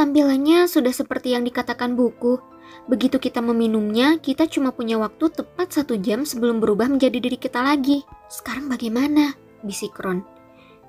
Tampilannya 0.00 0.64
sudah 0.64 0.96
seperti 0.96 1.36
yang 1.36 1.44
dikatakan 1.44 1.92
buku. 1.92 2.40
Begitu 2.88 3.20
kita 3.20 3.44
meminumnya, 3.44 4.16
kita 4.16 4.48
cuma 4.48 4.72
punya 4.72 4.96
waktu 4.96 5.28
tepat 5.28 5.76
satu 5.76 6.00
jam 6.00 6.24
sebelum 6.24 6.56
berubah 6.56 6.88
menjadi 6.88 7.20
diri 7.20 7.36
kita 7.36 7.60
lagi. 7.60 8.08
Sekarang 8.32 8.72
bagaimana? 8.72 9.36
Bisik 9.60 10.00
Ron. 10.00 10.24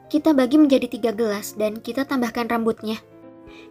Kita 0.07 0.31
bagi 0.31 0.55
menjadi 0.55 0.87
tiga 0.87 1.11
gelas 1.11 1.59
dan 1.59 1.83
kita 1.83 2.07
tambahkan 2.07 2.47
rambutnya. 2.47 3.03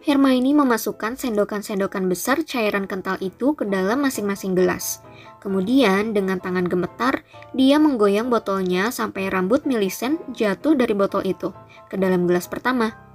Hermione 0.05 0.53
memasukkan 0.53 1.17
sendokan-sendokan 1.17 2.05
besar 2.05 2.45
cairan 2.45 2.85
kental 2.85 3.17
itu 3.17 3.57
ke 3.57 3.65
dalam 3.65 4.05
masing-masing 4.05 4.53
gelas. 4.53 5.01
Kemudian 5.41 6.13
dengan 6.13 6.37
tangan 6.37 6.69
gemetar, 6.69 7.25
dia 7.57 7.81
menggoyang 7.81 8.29
botolnya 8.29 8.93
sampai 8.93 9.33
rambut 9.33 9.65
Millicent 9.65 10.21
jatuh 10.37 10.77
dari 10.77 10.93
botol 10.93 11.25
itu 11.25 11.49
ke 11.89 11.97
dalam 11.97 12.29
gelas 12.29 12.45
pertama. 12.45 13.09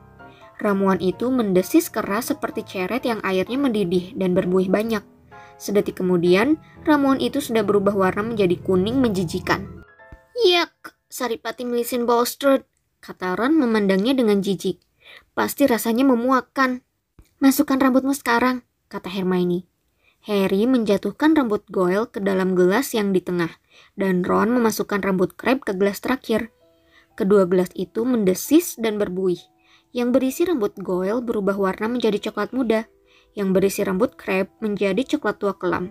Ramuan 0.56 0.96
itu 1.04 1.28
mendesis 1.28 1.92
keras 1.92 2.32
seperti 2.32 2.64
ceret 2.64 3.04
yang 3.04 3.20
airnya 3.20 3.60
mendidih 3.60 4.16
dan 4.16 4.32
berbuih 4.32 4.72
banyak. 4.72 5.04
Sedetik 5.56 6.00
kemudian, 6.00 6.60
ramuan 6.84 7.20
itu 7.20 7.40
sudah 7.40 7.64
berubah 7.64 7.96
warna 7.96 8.24
menjadi 8.24 8.60
kuning 8.60 9.00
menjijikan. 9.00 9.84
Yak, 10.44 10.96
Saripati 11.08 11.64
Millicent 11.64 12.04
Bulstrode, 12.04 12.68
kata 13.00 13.36
Ron 13.36 13.56
memandangnya 13.56 14.12
dengan 14.12 14.44
jijik. 14.44 14.80
Pasti 15.32 15.64
rasanya 15.64 16.04
memuakkan. 16.04 16.84
Masukkan 17.40 17.80
rambutmu 17.80 18.12
sekarang, 18.12 18.64
kata 18.88 19.08
Hermione. 19.08 19.64
Harry 20.26 20.66
menjatuhkan 20.66 21.38
rambut 21.38 21.62
Goyle 21.70 22.10
ke 22.10 22.18
dalam 22.18 22.58
gelas 22.58 22.92
yang 22.92 23.14
di 23.14 23.22
tengah, 23.22 23.52
dan 23.94 24.26
Ron 24.26 24.52
memasukkan 24.52 25.00
rambut 25.00 25.38
Crab 25.38 25.62
ke 25.62 25.72
gelas 25.72 26.02
terakhir. 26.02 26.50
Kedua 27.16 27.48
gelas 27.48 27.72
itu 27.72 28.04
mendesis 28.04 28.76
dan 28.76 29.00
berbuih. 29.00 29.40
Yang 29.96 30.08
berisi 30.12 30.44
rambut 30.44 30.76
Goyle 30.76 31.24
berubah 31.24 31.56
warna 31.56 31.88
menjadi 31.88 32.28
coklat 32.28 32.52
muda. 32.52 32.84
Yang 33.32 33.48
berisi 33.56 33.80
rambut 33.80 34.20
Crab 34.20 34.52
menjadi 34.60 35.16
coklat 35.16 35.40
tua 35.40 35.56
kelam. 35.56 35.88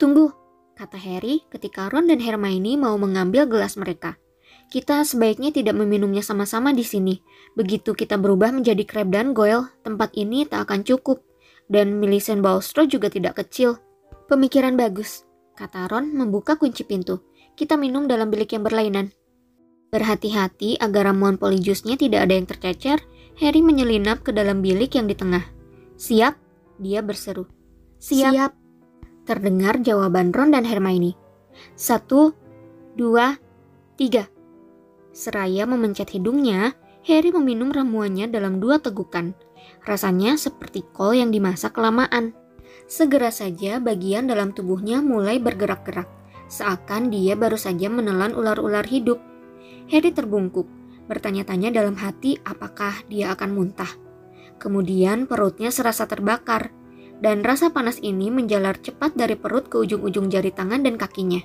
Tunggu, 0.00 0.32
kata 0.72 0.96
Harry 0.96 1.44
ketika 1.52 1.92
Ron 1.92 2.08
dan 2.08 2.24
Hermione 2.24 2.80
mau 2.80 2.96
mengambil 2.96 3.44
gelas 3.44 3.76
mereka. 3.76 4.16
Kita 4.72 5.04
sebaiknya 5.04 5.52
tidak 5.52 5.76
meminumnya 5.76 6.24
sama-sama 6.24 6.72
di 6.72 6.88
sini. 6.88 7.20
Begitu 7.52 7.92
kita 7.92 8.16
berubah 8.16 8.48
menjadi 8.48 8.80
Crab 8.88 9.12
dan 9.12 9.36
Goyle, 9.36 9.68
tempat 9.84 10.16
ini 10.16 10.48
tak 10.48 10.72
akan 10.72 10.80
cukup. 10.80 11.20
Dan 11.68 12.00
Millicent 12.00 12.40
Bulstrode 12.40 12.96
juga 12.96 13.12
tidak 13.12 13.44
kecil. 13.44 13.76
Pemikiran 14.24 14.72
bagus, 14.72 15.28
kata 15.52 15.92
Ron 15.92 16.16
membuka 16.16 16.56
kunci 16.56 16.80
pintu. 16.80 17.20
Kita 17.60 17.76
minum 17.76 18.08
dalam 18.08 18.32
bilik 18.32 18.56
yang 18.56 18.64
berlainan. 18.64 19.12
Berhati-hati 19.92 20.80
agar 20.80 21.12
ramuan 21.12 21.38
polyjuice-nya 21.38 21.94
tidak 21.94 22.26
ada 22.26 22.34
yang 22.34 22.48
tercecer 22.50 22.98
Harry 23.34 23.66
menyelinap 23.66 24.22
ke 24.22 24.30
dalam 24.30 24.62
bilik 24.62 24.94
yang 24.94 25.10
di 25.10 25.18
tengah. 25.18 25.42
Siap? 25.98 26.38
Dia 26.78 27.02
berseru. 27.02 27.50
Siap. 27.98 28.30
Siap. 28.30 28.52
Terdengar 29.26 29.82
jawaban 29.82 30.30
Ron 30.30 30.54
dan 30.54 30.62
Hermione. 30.62 31.18
Satu, 31.74 32.30
dua, 32.94 33.34
tiga. 33.98 34.30
Seraya 35.10 35.66
memencet 35.66 36.14
hidungnya, 36.14 36.78
Harry 37.06 37.34
meminum 37.34 37.74
ramuannya 37.74 38.30
dalam 38.30 38.62
dua 38.62 38.78
tegukan. 38.78 39.34
Rasanya 39.82 40.38
seperti 40.38 40.86
kol 40.94 41.18
yang 41.18 41.34
dimasak 41.34 41.74
kelamaan. 41.74 42.34
Segera 42.86 43.32
saja 43.34 43.80
bagian 43.80 44.28
dalam 44.28 44.52
tubuhnya 44.52 45.00
mulai 45.00 45.40
bergerak-gerak, 45.40 46.06
seakan 46.52 47.08
dia 47.08 47.32
baru 47.34 47.56
saja 47.56 47.88
menelan 47.88 48.36
ular-ular 48.36 48.84
hidup. 48.84 49.18
Harry 49.88 50.12
terbungkuk, 50.12 50.68
bertanya-tanya 51.06 51.74
dalam 51.74 51.96
hati 51.96 52.40
apakah 52.44 53.04
dia 53.08 53.32
akan 53.36 53.50
muntah. 53.52 53.90
Kemudian 54.56 55.26
perutnya 55.28 55.68
serasa 55.68 56.08
terbakar, 56.08 56.72
dan 57.20 57.40
rasa 57.40 57.70
panas 57.70 58.00
ini 58.02 58.28
menjalar 58.28 58.80
cepat 58.80 59.16
dari 59.16 59.38
perut 59.38 59.68
ke 59.70 59.80
ujung-ujung 59.80 60.28
jari 60.28 60.50
tangan 60.50 60.82
dan 60.82 61.00
kakinya. 61.00 61.40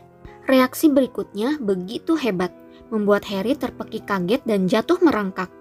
Reaksi 0.49 0.89
berikutnya 0.89 1.61
begitu 1.61 2.17
hebat, 2.17 2.49
membuat 2.89 3.25
Harry 3.29 3.53
terpekik 3.53 4.09
kaget 4.09 4.41
dan 4.49 4.65
jatuh 4.65 4.97
merangkak. 4.99 5.51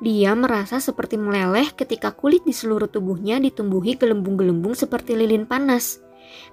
Dia 0.00 0.32
merasa 0.36 0.80
seperti 0.80 1.16
meleleh 1.16 1.68
ketika 1.72 2.12
kulit 2.12 2.44
di 2.44 2.52
seluruh 2.52 2.88
tubuhnya 2.88 3.40
ditumbuhi 3.40 3.96
gelembung-gelembung 3.96 4.76
seperti 4.76 5.16
lilin 5.16 5.44
panas. 5.44 6.00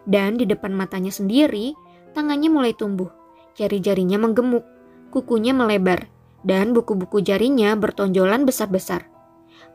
Dan 0.03 0.35
di 0.35 0.43
depan 0.43 0.75
matanya 0.75 1.11
sendiri, 1.11 1.71
tangannya 2.11 2.51
mulai 2.51 2.75
tumbuh, 2.75 3.07
jari-jarinya 3.55 4.19
menggemuk, 4.19 4.63
kukunya 5.11 5.55
melebar, 5.55 6.07
dan 6.43 6.71
buku-buku 6.71 7.19
jarinya 7.23 7.75
bertonjolan 7.75 8.47
besar-besar. 8.47 9.07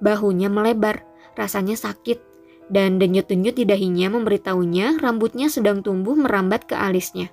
Bahunya 0.01 0.49
melebar, 0.49 1.05
rasanya 1.37 1.77
sakit, 1.77 2.21
dan 2.73 2.97
denyut-denyut 2.97 3.55
di 3.55 3.65
dahinya 3.69 4.13
memberitahunya 4.17 5.01
rambutnya 5.01 5.53
sedang 5.53 5.85
tumbuh 5.85 6.17
merambat 6.17 6.65
ke 6.65 6.75
alisnya. 6.77 7.29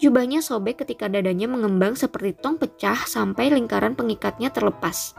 Jubahnya 0.00 0.40
sobek 0.40 0.80
ketika 0.84 1.12
dadanya 1.12 1.44
mengembang 1.44 1.92
seperti 1.92 2.32
tong 2.40 2.56
pecah 2.56 3.04
sampai 3.04 3.52
lingkaran 3.52 3.92
pengikatnya 3.92 4.48
terlepas. 4.48 5.12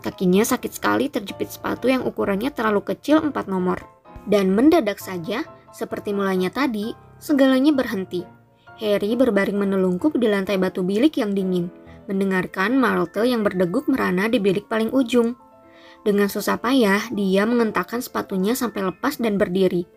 Kakinya 0.00 0.44
sakit 0.44 0.72
sekali 0.72 1.08
terjepit 1.12 1.52
sepatu 1.52 1.88
yang 1.88 2.04
ukurannya 2.04 2.52
terlalu 2.52 2.84
kecil 2.92 3.20
4 3.20 3.32
nomor. 3.48 3.84
Dan 4.24 4.56
mendadak 4.56 4.96
saja, 4.96 5.44
seperti 5.72 6.16
mulanya 6.16 6.48
tadi, 6.48 6.96
segalanya 7.20 7.72
berhenti. 7.76 8.24
Harry 8.80 9.12
berbaring 9.12 9.60
menelungkup 9.60 10.16
di 10.16 10.24
lantai 10.28 10.56
batu 10.56 10.80
bilik 10.80 11.20
yang 11.20 11.36
dingin, 11.36 11.68
mendengarkan 12.06 12.76
Martel 12.76 13.28
yang 13.30 13.42
berdeguk 13.42 13.88
merana 13.88 14.28
di 14.28 14.40
bilik 14.40 14.68
paling 14.68 14.92
ujung. 14.92 15.36
Dengan 16.04 16.28
susah 16.28 16.60
payah, 16.60 17.00
dia 17.12 17.48
mengentakkan 17.48 18.04
sepatunya 18.04 18.52
sampai 18.52 18.84
lepas 18.92 19.16
dan 19.16 19.40
berdiri. 19.40 19.88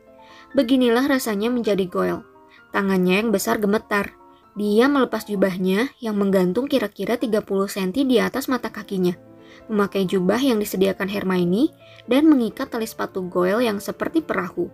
Beginilah 0.56 1.08
rasanya 1.12 1.52
menjadi 1.52 1.84
Goyle. 1.88 2.24
Tangannya 2.72 3.24
yang 3.26 3.30
besar 3.36 3.60
gemetar. 3.60 4.15
Dia 4.56 4.89
melepas 4.89 5.28
jubahnya 5.28 5.91
yang 6.00 6.17
menggantung 6.17 6.65
kira-kira 6.65 7.20
30 7.20 7.43
cm 7.46 8.08
di 8.08 8.17
atas 8.17 8.50
mata 8.50 8.74
kakinya 8.74 9.28
memakai 9.67 10.08
jubah 10.08 10.39
yang 10.39 10.62
disediakan 10.62 11.10
Hermione, 11.10 11.74
dan 12.08 12.30
mengikat 12.30 12.72
tali 12.72 12.88
sepatu 12.88 13.26
Goyle 13.28 13.65
yang 13.65 13.84
seperti 13.84 14.24
perahu. 14.24 14.72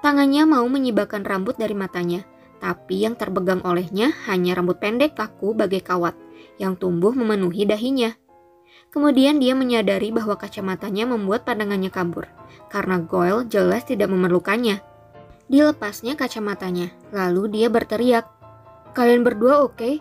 Tangannya 0.00 0.48
mau 0.48 0.64
menyibakkan 0.64 1.26
rambut 1.26 1.58
dari 1.60 1.76
matanya, 1.76 2.24
tapi 2.62 3.04
yang 3.04 3.18
terpegang 3.18 3.60
olehnya 3.66 4.14
hanya 4.30 4.56
rambut 4.56 4.80
pendek 4.80 5.18
kaku 5.18 5.52
bagai 5.52 5.84
kawat 5.84 6.16
yang 6.58 6.74
tumbuh 6.74 7.14
memenuhi 7.14 7.64
dahinya. 7.68 8.14
Kemudian 8.88 9.38
dia 9.38 9.52
menyadari 9.52 10.10
bahwa 10.10 10.40
kacamatanya 10.40 11.04
membuat 11.04 11.44
pandangannya 11.44 11.92
kabur, 11.92 12.26
karena 12.72 13.00
Goyle 13.02 13.44
jelas 13.46 13.84
tidak 13.84 14.08
memerlukannya. 14.08 14.80
Dilepasnya 15.48 16.16
kacamatanya, 16.16 16.92
lalu 17.12 17.52
dia 17.52 17.68
berteriak, 17.68 18.38
Kalian 18.98 19.22
berdua 19.22 19.62
oke? 19.62 19.78
Okay? 19.78 19.94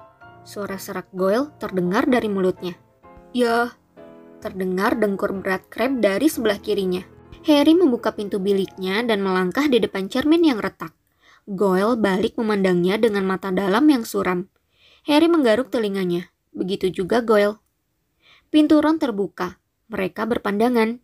Suara 0.47 0.79
serak 0.79 1.11
Goyle 1.11 1.51
terdengar 1.59 2.07
dari 2.07 2.31
mulutnya. 2.31 2.79
Ya, 3.35 3.75
terdengar 4.39 4.95
dengkur 4.95 5.35
berat 5.37 5.67
Crab 5.67 5.99
dari 5.99 6.31
sebelah 6.31 6.57
kirinya. 6.57 7.03
Harry 7.45 7.75
membuka 7.75 8.15
pintu 8.15 8.41
biliknya 8.41 9.03
dan 9.03 9.21
melangkah 9.21 9.67
di 9.69 9.77
depan 9.77 10.09
cermin 10.09 10.49
yang 10.49 10.59
retak. 10.59 10.97
Goyle 11.45 11.95
balik 11.95 12.35
memandangnya 12.41 12.99
dengan 12.99 13.23
mata 13.23 13.53
dalam 13.53 13.87
yang 13.87 14.01
suram. 14.01 14.49
Harry 15.07 15.31
menggaruk 15.31 15.71
telinganya. 15.71 16.27
Begitu 16.51 16.91
juga 16.91 17.23
Goyle. 17.23 17.55
Pintu 18.51 18.83
Ron 18.83 18.99
terbuka. 18.99 19.55
Mereka 19.87 20.27
berpandangan. 20.27 20.99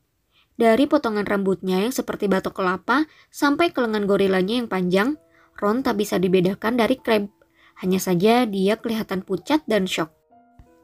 Dari 0.59 0.85
potongan 0.85 1.23
rambutnya 1.23 1.79
yang 1.79 1.95
seperti 1.95 2.27
batok 2.27 2.61
kelapa 2.61 3.07
sampai 3.31 3.71
ke 3.71 3.79
lengan 3.79 4.03
gorilanya 4.03 4.59
yang 4.59 4.67
panjang, 4.67 5.15
Ron 5.55 5.81
tak 5.81 5.97
bisa 6.03 6.19
dibedakan 6.19 6.75
dari 6.75 6.99
Crab. 6.99 7.31
Hanya 7.79 7.97
saja 7.97 8.43
dia 8.43 8.77
kelihatan 8.77 9.23
pucat 9.23 9.63
dan 9.65 9.87
shock. 9.87 10.11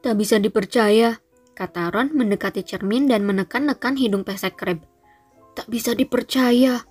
Tak 0.00 0.16
bisa 0.16 0.40
dipercaya, 0.40 1.20
kata 1.52 1.92
Ron 1.92 2.16
mendekati 2.16 2.64
cermin 2.64 3.04
dan 3.06 3.28
menekan-nekan 3.28 4.00
hidung 4.00 4.24
pesek 4.24 4.56
Crab. 4.56 4.80
Tak 5.54 5.68
bisa 5.68 5.92
dipercaya. 5.92 6.82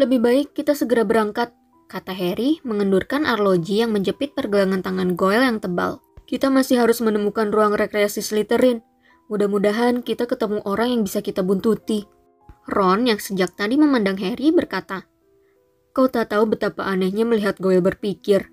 Lebih 0.00 0.18
baik 0.18 0.48
kita 0.56 0.72
segera 0.74 1.04
berangkat, 1.06 1.54
kata 1.94 2.10
Harry 2.10 2.58
mengendurkan 2.66 3.22
arloji 3.22 3.86
yang 3.86 3.94
menjepit 3.94 4.34
pergelangan 4.34 4.82
tangan 4.82 5.14
Goyle 5.14 5.46
yang 5.46 5.62
tebal. 5.62 6.02
Kita 6.26 6.50
masih 6.50 6.82
harus 6.82 6.98
menemukan 6.98 7.54
ruang 7.54 7.78
rekreasi 7.78 8.18
Slytherin. 8.18 8.82
Mudah-mudahan 9.30 10.02
kita 10.02 10.26
ketemu 10.26 10.58
orang 10.66 10.90
yang 10.90 11.02
bisa 11.06 11.22
kita 11.22 11.46
buntuti. 11.46 12.02
Ron 12.66 13.06
yang 13.06 13.22
sejak 13.22 13.54
tadi 13.54 13.78
memandang 13.78 14.18
Harry 14.18 14.50
berkata, 14.50 15.06
Kau 15.94 16.10
tak 16.10 16.34
tahu 16.34 16.50
betapa 16.50 16.82
anehnya 16.82 17.22
melihat 17.22 17.62
Goyle 17.62 17.78
berpikir. 17.78 18.50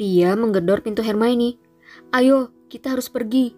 Dia 0.00 0.32
menggedor 0.32 0.80
pintu 0.80 1.04
Hermione. 1.04 1.60
Ayo, 2.16 2.48
kita 2.72 2.96
harus 2.96 3.12
pergi. 3.12 3.52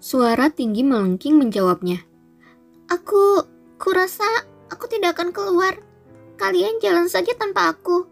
Suara 0.00 0.48
tinggi 0.48 0.80
melengking 0.80 1.36
menjawabnya. 1.36 2.00
Aku, 2.88 3.44
kurasa 3.76 4.24
aku 4.72 4.88
tidak 4.88 5.20
akan 5.20 5.36
keluar. 5.36 5.76
Kalian 6.40 6.80
jalan 6.80 7.12
saja 7.12 7.36
tanpa 7.36 7.68
aku. 7.68 8.11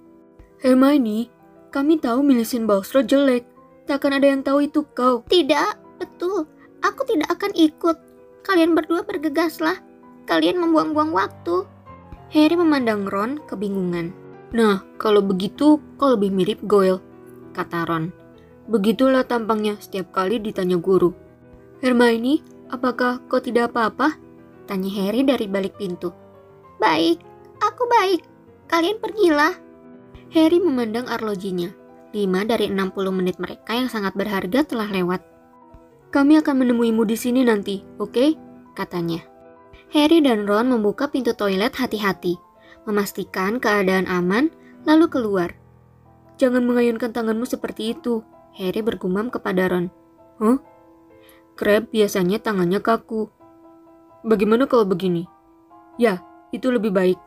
Hermione, 0.60 1.32
kami 1.72 1.96
tahu 1.96 2.20
milisin 2.20 2.68
Baustro 2.68 3.00
jelek. 3.00 3.48
Tak 3.88 4.04
akan 4.04 4.20
ada 4.20 4.28
yang 4.28 4.44
tahu 4.44 4.68
itu 4.68 4.84
kau. 4.92 5.24
Tidak, 5.24 5.96
betul. 5.96 6.44
Aku 6.84 7.08
tidak 7.08 7.32
akan 7.32 7.56
ikut. 7.56 7.96
Kalian 8.44 8.76
berdua 8.76 9.00
bergegaslah. 9.00 9.80
Kalian 10.28 10.60
membuang-buang 10.60 11.16
waktu. 11.16 11.64
Harry 12.28 12.60
memandang 12.60 13.08
Ron 13.08 13.40
kebingungan. 13.48 14.12
Nah, 14.52 14.84
kalau 15.00 15.24
begitu 15.24 15.80
kau 15.96 16.12
lebih 16.12 16.28
mirip 16.28 16.60
Goyle, 16.68 17.00
kata 17.56 17.88
Ron. 17.88 18.12
Begitulah 18.68 19.24
tampangnya 19.24 19.80
setiap 19.80 20.12
kali 20.12 20.44
ditanya 20.44 20.76
guru. 20.76 21.16
Hermione, 21.80 22.44
apakah 22.68 23.24
kau 23.32 23.40
tidak 23.40 23.72
apa-apa? 23.72 24.12
Tanya 24.68 24.92
Harry 24.92 25.24
dari 25.24 25.48
balik 25.48 25.80
pintu. 25.80 26.12
Baik, 26.76 27.16
aku 27.64 27.88
baik. 27.88 28.20
Kalian 28.68 29.00
pergilah. 29.00 29.69
Harry 30.30 30.62
memandang 30.62 31.10
arlojinya. 31.10 31.74
Lima 32.14 32.46
dari 32.46 32.70
60 32.70 32.94
menit 33.10 33.42
mereka 33.42 33.74
yang 33.74 33.90
sangat 33.90 34.14
berharga 34.14 34.62
telah 34.62 34.86
lewat. 34.86 35.22
Kami 36.10 36.38
akan 36.38 36.66
menemuimu 36.66 37.02
di 37.06 37.18
sini 37.18 37.42
nanti, 37.46 37.82
oke? 37.98 38.14
Okay? 38.14 38.30
Katanya. 38.74 39.22
Harry 39.90 40.22
dan 40.22 40.46
Ron 40.46 40.70
membuka 40.70 41.10
pintu 41.10 41.34
toilet 41.34 41.74
hati-hati, 41.74 42.38
memastikan 42.86 43.58
keadaan 43.58 44.06
aman, 44.06 44.54
lalu 44.86 45.10
keluar. 45.10 45.50
Jangan 46.38 46.62
mengayunkan 46.62 47.10
tanganmu 47.10 47.46
seperti 47.46 47.98
itu, 47.98 48.22
Harry 48.54 48.86
bergumam 48.86 49.34
kepada 49.34 49.66
Ron. 49.66 49.90
Huh? 50.38 50.62
Crab 51.58 51.90
biasanya 51.90 52.38
tangannya 52.38 52.78
kaku. 52.78 53.30
Bagaimana 54.22 54.70
kalau 54.70 54.86
begini? 54.86 55.26
Ya, 55.98 56.22
itu 56.54 56.70
lebih 56.70 56.94
baik. 56.94 57.18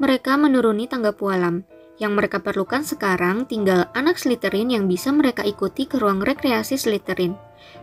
Mereka 0.00 0.36
menuruni 0.40 0.88
tangga 0.88 1.12
pualam. 1.12 1.75
Yang 1.96 2.12
mereka 2.12 2.38
perlukan 2.44 2.84
sekarang 2.84 3.48
tinggal 3.48 3.88
anak 3.96 4.20
Slytherin 4.20 4.68
yang 4.68 4.84
bisa 4.84 5.08
mereka 5.12 5.40
ikuti 5.48 5.88
ke 5.88 5.96
ruang 5.96 6.20
rekreasi 6.20 6.76
Slytherin. 6.76 7.32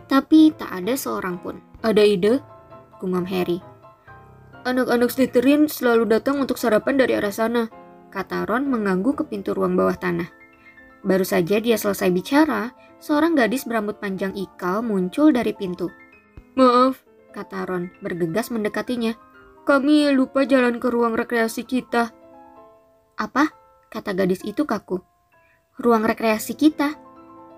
Tapi 0.05 0.53
tak 0.53 0.69
ada 0.69 0.93
seorang 0.93 1.41
pun. 1.41 1.57
Ada 1.81 2.05
ide? 2.05 2.37
Gumam 3.01 3.25
Harry. 3.25 3.59
Anak-anak 4.63 5.11
Slytherin 5.11 5.67
selalu 5.67 6.07
datang 6.07 6.39
untuk 6.39 6.55
sarapan 6.55 6.95
dari 6.95 7.19
arah 7.19 7.33
sana, 7.33 7.67
kata 8.13 8.47
Ron 8.47 8.69
mengganggu 8.69 9.11
ke 9.11 9.23
pintu 9.27 9.51
ruang 9.51 9.75
bawah 9.75 9.97
tanah. 9.97 10.29
Baru 11.03 11.27
saja 11.27 11.59
dia 11.59 11.75
selesai 11.75 12.07
bicara, 12.15 12.71
seorang 13.03 13.35
gadis 13.35 13.67
berambut 13.67 13.99
panjang 13.99 14.31
ikal 14.39 14.79
muncul 14.79 15.35
dari 15.35 15.51
pintu. 15.51 15.91
Maaf, 16.55 17.03
kata 17.35 17.67
Ron 17.67 17.91
bergegas 17.99 18.53
mendekatinya. 18.55 19.17
Kami 19.67 20.13
lupa 20.15 20.47
jalan 20.47 20.79
ke 20.79 20.87
ruang 20.87 21.17
rekreasi 21.17 21.67
kita. 21.67 22.15
Apa? 23.19 23.62
Kata 23.93 24.17
gadis 24.17 24.41
itu 24.41 24.65
kaku. 24.65 25.05
Ruang 25.77 26.01
rekreasi 26.01 26.57
kita? 26.57 26.97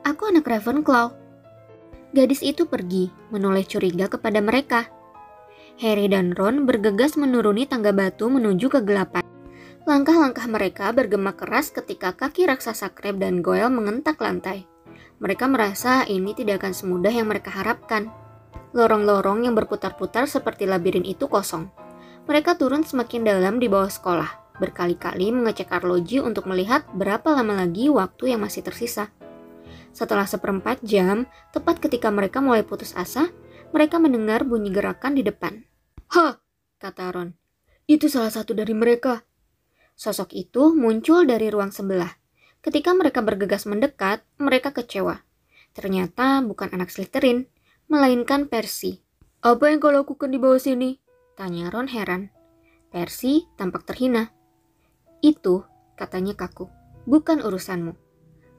Aku 0.03 0.27
anak 0.27 0.43
Ravenclaw. 0.43 1.15
Gadis 2.11 2.43
itu 2.43 2.67
pergi, 2.67 3.07
menoleh 3.31 3.63
curiga 3.63 4.11
kepada 4.11 4.43
mereka. 4.43 4.91
Harry 5.79 6.11
dan 6.11 6.35
Ron 6.35 6.67
bergegas 6.67 7.15
menuruni 7.15 7.67
tangga 7.67 7.95
batu 7.95 8.27
menuju 8.27 8.67
kegelapan. 8.67 9.23
Langkah-langkah 9.87 10.47
mereka 10.47 10.91
bergema 10.91 11.35
keras 11.35 11.71
ketika 11.71 12.11
kaki 12.15 12.47
raksasa 12.47 12.91
Crab 12.91 13.19
dan 13.19 13.39
Goyle 13.39 13.71
mengentak 13.71 14.19
lantai. 14.19 14.67
Mereka 15.19 15.47
merasa 15.47 16.03
ini 16.07 16.35
tidak 16.35 16.63
akan 16.63 16.73
semudah 16.75 17.11
yang 17.11 17.31
mereka 17.31 17.51
harapkan. 17.51 18.11
Lorong-lorong 18.75 19.47
yang 19.47 19.55
berputar-putar 19.55 20.27
seperti 20.27 20.67
labirin 20.67 21.07
itu 21.07 21.31
kosong. 21.31 21.71
Mereka 22.27 22.59
turun 22.59 22.83
semakin 22.83 23.23
dalam 23.23 23.61
di 23.61 23.69
bawah 23.69 23.87
sekolah, 23.87 24.44
berkali-kali 24.57 25.31
mengecek 25.31 25.71
arloji 25.71 26.19
untuk 26.23 26.47
melihat 26.47 26.87
berapa 26.95 27.31
lama 27.31 27.63
lagi 27.63 27.91
waktu 27.91 28.35
yang 28.35 28.43
masih 28.43 28.63
tersisa. 28.63 29.11
Setelah 29.95 30.27
seperempat 30.27 30.83
jam, 30.83 31.23
tepat 31.55 31.79
ketika 31.79 32.11
mereka 32.11 32.43
mulai 32.43 32.67
putus 32.67 32.91
asa, 32.99 33.31
mereka 33.71 33.95
mendengar 33.95 34.43
bunyi 34.43 34.71
gerakan 34.71 35.15
di 35.15 35.23
depan. 35.23 35.63
Ha, 36.11 36.35
kata 36.77 37.15
Ron. 37.15 37.31
Itu 37.87 38.11
salah 38.11 38.33
satu 38.33 38.51
dari 38.51 38.75
mereka. 38.75 39.23
Sosok 39.95 40.35
itu 40.35 40.75
muncul 40.75 41.23
dari 41.23 41.47
ruang 41.47 41.71
sebelah. 41.71 42.11
Ketika 42.59 42.91
mereka 42.91 43.23
bergegas 43.23 43.63
mendekat, 43.63 44.25
mereka 44.35 44.75
kecewa. 44.75 45.23
Ternyata 45.71 46.43
bukan 46.43 46.75
anak 46.75 46.91
Slytherin, 46.91 47.47
melainkan 47.87 48.51
Percy. 48.51 48.99
Apa 49.39 49.71
yang 49.71 49.79
kau 49.79 49.95
lakukan 49.95 50.27
di 50.27 50.41
bawah 50.41 50.59
sini? 50.59 50.99
Tanya 51.39 51.71
Ron 51.71 51.87
heran. 51.87 52.35
Percy 52.91 53.47
tampak 53.55 53.87
terhina. 53.87 54.34
Itu, 55.23 55.67
katanya 55.99 56.35
kaku, 56.35 56.67
bukan 57.05 57.43
urusanmu. 57.43 57.93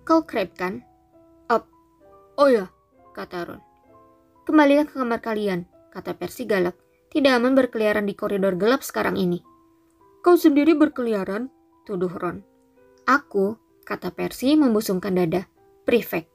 Kau 0.07 0.23
krep 0.25 0.55
kan? 0.55 0.87
Oh 2.37 2.53
ya, 2.53 2.69
kata 3.17 3.49
Ron. 3.49 3.65
Kembalilah 4.45 4.85
ke 4.85 5.01
kamar 5.01 5.25
kalian, 5.25 5.65
kata 5.89 6.13
Percy 6.21 6.45
galak. 6.45 6.77
Tidak 7.09 7.33
aman 7.33 7.57
berkeliaran 7.57 8.05
di 8.05 8.13
koridor 8.13 8.61
gelap 8.61 8.85
sekarang 8.85 9.17
ini. 9.17 9.41
Kau 10.21 10.37
sendiri 10.37 10.77
berkeliaran, 10.77 11.49
tuduh 11.89 12.13
Ron. 12.13 12.45
Aku, 13.09 13.57
kata 13.89 14.13
Percy 14.13 14.53
membusungkan 14.53 15.17
dada. 15.17 15.49
Prefect. 15.89 16.29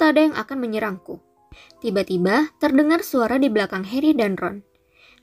Tak 0.00 0.16
ada 0.16 0.32
yang 0.32 0.34
akan 0.34 0.58
menyerangku. 0.64 1.20
Tiba-tiba 1.84 2.48
terdengar 2.56 3.04
suara 3.04 3.36
di 3.36 3.52
belakang 3.52 3.84
Harry 3.84 4.16
dan 4.16 4.40
Ron. 4.40 4.64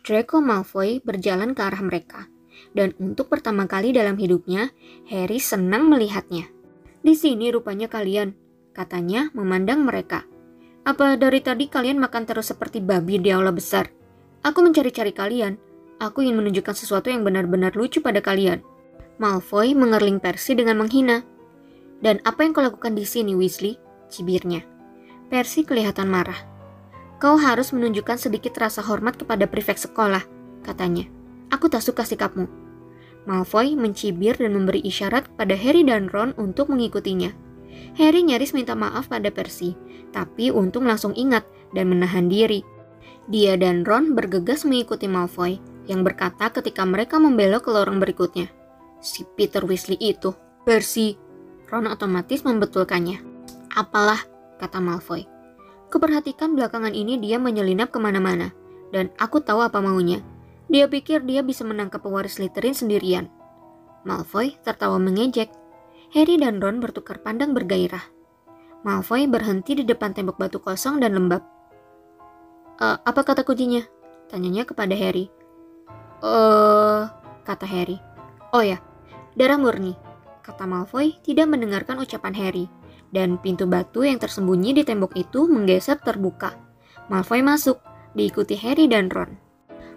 Draco 0.06 0.38
Malfoy 0.38 1.01
berjalan 1.01 1.58
ke 1.58 1.65
arah 1.65 1.82
mereka. 1.82 2.30
Dan 2.71 2.93
untuk 3.02 3.28
pertama 3.28 3.65
kali 3.65 3.91
dalam 3.91 4.15
hidupnya, 4.15 4.71
Harry 5.10 5.41
senang 5.41 5.89
melihatnya. 5.89 6.47
Di 7.02 7.17
sini 7.17 7.50
rupanya 7.50 7.89
kalian, 7.89 8.38
katanya 8.71 9.34
memandang 9.34 9.84
mereka. 9.84 10.24
Apa 10.82 11.13
dari 11.17 11.45
tadi 11.45 11.69
kalian 11.69 12.02
makan 12.02 12.26
terus 12.26 12.50
seperti 12.50 12.82
babi 12.82 13.21
di 13.21 13.30
aula 13.30 13.54
besar? 13.54 13.89
Aku 14.41 14.65
mencari-cari 14.65 15.13
kalian. 15.13 15.58
Aku 16.02 16.26
ingin 16.26 16.41
menunjukkan 16.41 16.74
sesuatu 16.74 17.13
yang 17.13 17.21
benar-benar 17.21 17.78
lucu 17.78 18.02
pada 18.02 18.17
kalian. 18.26 18.65
Malfoy 19.21 19.78
mengerling 19.78 20.17
Percy 20.17 20.58
dengan 20.58 20.82
menghina. 20.82 21.21
Dan 22.02 22.17
apa 22.26 22.41
yang 22.41 22.58
kau 22.58 22.65
lakukan 22.65 22.97
di 22.97 23.06
sini, 23.06 23.38
Weasley? 23.38 23.78
Cibirnya. 24.10 24.65
Percy 25.30 25.62
kelihatan 25.62 26.10
marah. 26.10 26.50
Kau 27.21 27.38
harus 27.38 27.69
menunjukkan 27.69 28.17
sedikit 28.17 28.58
rasa 28.58 28.82
hormat 28.82 29.13
kepada 29.21 29.45
prefek 29.45 29.78
sekolah, 29.78 30.26
katanya. 30.65 31.06
Aku 31.51 31.67
tak 31.67 31.83
suka 31.83 32.07
sikapmu. 32.07 32.47
Malfoy 33.29 33.77
mencibir 33.77 34.33
dan 34.39 34.57
memberi 34.57 34.81
isyarat 34.81 35.29
kepada 35.29 35.53
Harry 35.53 35.85
dan 35.85 36.09
Ron 36.09 36.33
untuk 36.41 36.73
mengikutinya. 36.73 37.29
Harry 37.99 38.25
nyaris 38.25 38.55
minta 38.55 38.73
maaf 38.73 39.11
pada 39.11 39.29
Percy, 39.29 39.77
tapi 40.09 40.49
untung 40.49 40.89
langsung 40.89 41.13
ingat 41.13 41.45
dan 41.75 41.91
menahan 41.91 42.31
diri. 42.31 42.65
Dia 43.29 43.55
dan 43.59 43.85
Ron 43.85 44.17
bergegas 44.17 44.65
mengikuti 44.65 45.05
Malfoy, 45.05 45.61
yang 45.85 46.01
berkata 46.01 46.49
ketika 46.49 46.81
mereka 46.87 47.21
membelok 47.21 47.67
ke 47.67 47.71
lorong 47.71 48.01
berikutnya. 48.01 48.49
Si 49.01 49.25
Peter 49.37 49.61
Weasley 49.65 49.97
itu, 50.01 50.33
Percy. 50.65 51.17
Ron 51.69 51.87
otomatis 51.87 52.43
membetulkannya. 52.43 53.23
Apalah, 53.71 54.19
kata 54.59 54.83
Malfoy. 54.83 55.23
Kuperhatikan 55.91 56.55
belakangan 56.55 56.95
ini 56.95 57.19
dia 57.19 57.39
menyelinap 57.39 57.91
ke 57.91 57.99
mana-mana, 57.99 58.51
dan 58.91 59.11
aku 59.19 59.39
tahu 59.43 59.63
apa 59.63 59.79
maunya. 59.79 60.19
Dia 60.71 60.88
pikir 60.88 61.27
dia 61.27 61.43
bisa 61.43 61.67
menangkap 61.67 61.99
pewaris 61.99 62.39
Slytherin 62.39 62.71
sendirian. 62.71 63.27
Malfoy 64.07 64.55
tertawa 64.63 64.95
mengejek. 65.03 65.51
Harry 66.15 66.39
dan 66.39 66.63
Ron 66.63 66.79
bertukar 66.79 67.19
pandang 67.19 67.51
bergairah. 67.51 68.07
Malfoy 68.88 69.27
berhenti 69.27 69.75
di 69.75 69.84
depan 69.84 70.15
tembok 70.15 70.39
batu 70.39 70.63
kosong 70.63 71.03
dan 71.03 71.12
lembab. 71.12 71.43
E, 72.79 72.88
apa 73.03 73.21
kata 73.27 73.43
kuncinya? 73.43 73.84
Tanyanya 74.31 74.63
kepada 74.63 74.95
Harry. 74.95 75.27
Eh, 76.23 77.01
kata 77.43 77.67
Harry. 77.67 77.99
Oh 78.55 78.63
ya, 78.63 78.79
darah 79.36 79.60
murni. 79.60 79.99
Kata 80.39 80.63
Malfoy 80.63 81.19
tidak 81.19 81.51
mendengarkan 81.51 81.99
ucapan 81.99 82.31
Harry. 82.38 82.71
Dan 83.12 83.43
pintu 83.43 83.67
batu 83.67 84.07
yang 84.07 84.23
tersembunyi 84.23 84.71
di 84.71 84.84
tembok 84.88 85.19
itu 85.19 85.43
menggeser 85.51 85.99
terbuka. 85.99 86.55
Malfoy 87.12 87.43
masuk, 87.43 87.84
diikuti 88.15 88.55
Harry 88.55 88.88
dan 88.88 89.12
Ron. 89.12 89.40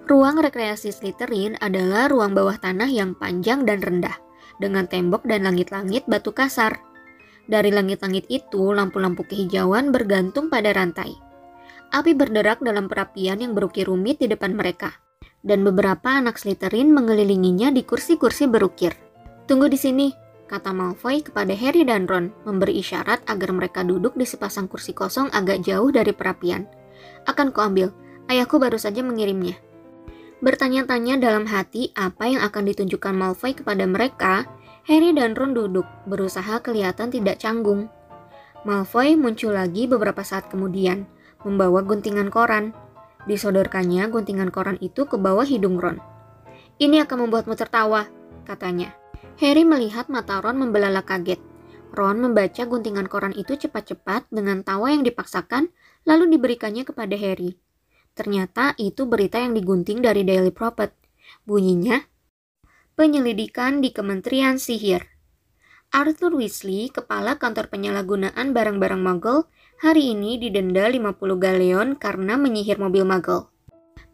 Ruang 0.05 0.37
rekreasi 0.37 0.93
Slytherin 0.93 1.57
adalah 1.65 2.13
ruang 2.13 2.37
bawah 2.37 2.61
tanah 2.61 2.93
yang 2.93 3.17
panjang 3.17 3.65
dan 3.65 3.81
rendah, 3.81 4.13
dengan 4.61 4.85
tembok 4.85 5.25
dan 5.25 5.49
langit-langit 5.49 6.05
batu 6.05 6.29
kasar. 6.29 6.77
Dari 7.49 7.73
langit-langit 7.73 8.29
itu, 8.29 8.77
lampu-lampu 8.77 9.25
kehijauan 9.25 9.97
bergantung 9.97 10.53
pada 10.53 10.77
rantai. 10.77 11.17
Api 11.89 12.13
berderak 12.13 12.61
dalam 12.61 12.85
perapian 12.85 13.41
yang 13.41 13.57
berukir 13.57 13.89
rumit 13.89 14.21
di 14.21 14.29
depan 14.29 14.53
mereka, 14.53 14.93
dan 15.41 15.65
beberapa 15.65 16.21
anak 16.21 16.37
Slytherin 16.37 16.93
mengelilinginya 16.93 17.73
di 17.73 17.81
kursi-kursi 17.81 18.45
berukir. 18.45 18.93
Tunggu 19.49 19.73
di 19.73 19.81
sini, 19.81 20.13
kata 20.53 20.77
Malfoy 20.77 21.25
kepada 21.25 21.57
Harry 21.57 21.81
dan 21.81 22.05
Ron, 22.05 22.29
memberi 22.45 22.77
isyarat 22.77 23.25
agar 23.25 23.57
mereka 23.57 23.81
duduk 23.81 24.21
di 24.21 24.29
sepasang 24.29 24.69
kursi 24.69 24.93
kosong 24.93 25.33
agak 25.33 25.65
jauh 25.65 25.89
dari 25.89 26.13
perapian. 26.13 26.69
Akan 27.25 27.57
kuambil, 27.57 27.89
ayahku 28.29 28.61
baru 28.61 28.77
saja 28.77 29.01
mengirimnya. 29.01 29.57
Bertanya-tanya 30.45 31.17
dalam 31.17 31.49
hati 31.49 31.89
apa 31.97 32.29
yang 32.29 32.45
akan 32.45 32.69
ditunjukkan 32.69 33.17
Malfoy 33.17 33.57
kepada 33.57 33.89
mereka, 33.89 34.45
Harry 34.85 35.17
dan 35.17 35.33
Ron 35.33 35.57
duduk, 35.57 35.89
berusaha 36.05 36.61
kelihatan 36.61 37.09
tidak 37.09 37.41
canggung. 37.41 37.89
Malfoy 38.69 39.17
muncul 39.17 39.57
lagi 39.57 39.89
beberapa 39.89 40.21
saat 40.21 40.53
kemudian, 40.53 41.09
membawa 41.49 41.81
guntingan 41.81 42.29
koran. 42.29 42.77
Disodorkannya 43.25 44.05
guntingan 44.13 44.53
koran 44.53 44.77
itu 44.85 45.09
ke 45.09 45.17
bawah 45.17 45.49
hidung 45.49 45.81
Ron. 45.81 45.97
Ini 46.77 47.09
akan 47.09 47.25
membuatmu 47.25 47.57
tertawa, 47.57 48.05
katanya. 48.45 48.93
Harry 49.41 49.65
melihat 49.65 50.13
mata 50.13 50.45
Ron 50.45 50.61
membelalak 50.61 51.09
kaget. 51.09 51.41
Ron 51.97 52.21
membaca 52.21 52.69
guntingan 52.69 53.09
koran 53.09 53.33
itu 53.33 53.57
cepat-cepat 53.57 54.29
dengan 54.29 54.61
tawa 54.61 54.93
yang 54.93 55.09
dipaksakan, 55.09 55.73
lalu 56.05 56.37
diberikannya 56.37 56.85
kepada 56.85 57.17
Harry. 57.17 57.64
Ternyata 58.15 58.79
itu 58.79 59.11
berita 59.11 59.43
yang 59.43 59.59
digunting 59.59 59.99
dari 59.99 60.23
Daily 60.23 60.55
Prophet. 60.55 60.95
Bunyinya, 61.43 61.99
penyelidikan 62.95 63.83
di 63.83 63.91
Kementerian 63.91 64.55
Sihir. 64.55 65.11
Arthur 65.91 66.35
Weasley, 66.35 66.91
kepala 66.91 67.39
kantor 67.39 67.71
penyalahgunaan 67.71 68.55
barang-barang 68.55 69.03
Muggle, 69.03 69.51
hari 69.83 70.15
ini 70.15 70.39
didenda 70.39 70.87
50 70.87 71.39
galeon 71.39 71.89
karena 71.99 72.39
menyihir 72.39 72.79
mobil 72.79 73.03
Muggle. 73.03 73.51